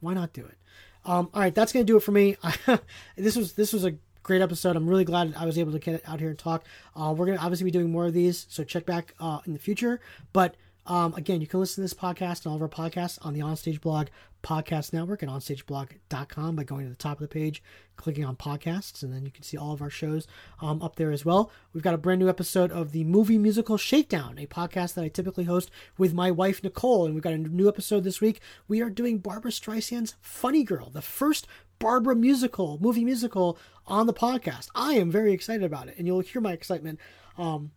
Why 0.00 0.12
not 0.14 0.32
do 0.32 0.44
it? 0.44 0.58
Um, 1.04 1.30
all 1.32 1.40
right, 1.40 1.54
that's 1.54 1.72
going 1.72 1.86
to 1.86 1.90
do 1.90 1.96
it 1.96 2.02
for 2.02 2.12
me. 2.12 2.36
this 3.16 3.36
was 3.36 3.54
this 3.54 3.72
was 3.72 3.84
a 3.84 3.94
great 4.26 4.42
episode. 4.42 4.74
I'm 4.74 4.88
really 4.90 5.04
glad 5.04 5.34
I 5.36 5.46
was 5.46 5.56
able 5.56 5.70
to 5.70 5.78
get 5.78 6.02
out 6.04 6.18
here 6.18 6.30
and 6.30 6.38
talk. 6.38 6.64
Uh, 6.96 7.14
we're 7.16 7.26
going 7.26 7.38
to 7.38 7.44
obviously 7.44 7.64
be 7.64 7.70
doing 7.70 7.92
more 7.92 8.06
of 8.06 8.12
these, 8.12 8.44
so 8.50 8.64
check 8.64 8.84
back 8.84 9.14
uh, 9.20 9.38
in 9.46 9.52
the 9.52 9.58
future. 9.58 10.00
But 10.32 10.56
um, 10.84 11.14
again, 11.14 11.40
you 11.40 11.46
can 11.46 11.60
listen 11.60 11.76
to 11.76 11.80
this 11.82 11.94
podcast 11.94 12.44
and 12.44 12.46
all 12.46 12.56
of 12.56 12.62
our 12.62 12.68
podcasts 12.68 13.24
on 13.24 13.34
the 13.34 13.40
Onstage 13.40 13.80
Blog 13.80 14.08
Podcast 14.42 14.92
Network 14.92 15.22
and 15.22 15.30
onstageblog.com 15.30 16.56
by 16.56 16.62
going 16.62 16.84
to 16.84 16.90
the 16.90 16.96
top 16.96 17.20
of 17.20 17.28
the 17.28 17.32
page, 17.32 17.62
clicking 17.96 18.24
on 18.24 18.36
podcasts, 18.36 19.02
and 19.02 19.12
then 19.12 19.24
you 19.24 19.30
can 19.32 19.42
see 19.42 19.56
all 19.56 19.72
of 19.72 19.82
our 19.82 19.90
shows 19.90 20.26
um, 20.60 20.82
up 20.82 20.96
there 20.96 21.10
as 21.10 21.24
well. 21.24 21.50
We've 21.72 21.82
got 21.82 21.94
a 21.94 21.98
brand 21.98 22.20
new 22.20 22.28
episode 22.28 22.70
of 22.70 22.92
the 22.92 23.02
Movie 23.04 23.38
Musical 23.38 23.76
Shakedown, 23.76 24.38
a 24.38 24.46
podcast 24.46 24.94
that 24.94 25.04
I 25.04 25.08
typically 25.08 25.44
host 25.44 25.70
with 25.98 26.14
my 26.14 26.30
wife 26.30 26.62
Nicole, 26.62 27.06
and 27.06 27.14
we've 27.14 27.24
got 27.24 27.32
a 27.32 27.38
new 27.38 27.68
episode 27.68 28.04
this 28.04 28.20
week. 28.20 28.40
We 28.68 28.80
are 28.80 28.90
doing 28.90 29.18
Barbra 29.18 29.50
Streisand's 29.50 30.14
Funny 30.20 30.62
Girl, 30.62 30.90
the 30.90 31.02
first 31.02 31.48
Barbra 31.78 32.14
musical, 32.14 32.78
movie 32.80 33.04
musical 33.04 33.58
on 33.86 34.06
the 34.06 34.14
podcast. 34.14 34.68
I 34.74 34.94
am 34.94 35.10
very 35.10 35.32
excited 35.32 35.64
about 35.64 35.88
it, 35.88 35.94
and 35.98 36.06
you'll 36.06 36.20
hear 36.20 36.40
my 36.40 36.52
excitement 36.52 36.98
um, 37.38 37.70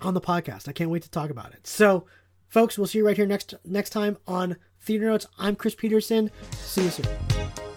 on 0.00 0.14
the 0.14 0.20
podcast. 0.20 0.68
I 0.68 0.72
can't 0.72 0.90
wait 0.90 1.02
to 1.02 1.10
talk 1.10 1.30
about 1.30 1.52
it. 1.52 1.66
So, 1.66 2.06
folks, 2.48 2.78
we'll 2.78 2.86
see 2.86 2.98
you 2.98 3.06
right 3.06 3.16
here 3.16 3.26
next 3.26 3.54
next 3.64 3.90
time 3.90 4.18
on 4.26 4.56
Theater 4.80 5.06
Notes. 5.06 5.26
I'm 5.38 5.56
Chris 5.56 5.74
Peterson. 5.74 6.30
See 6.52 6.84
you 6.84 6.90
soon. 6.90 7.69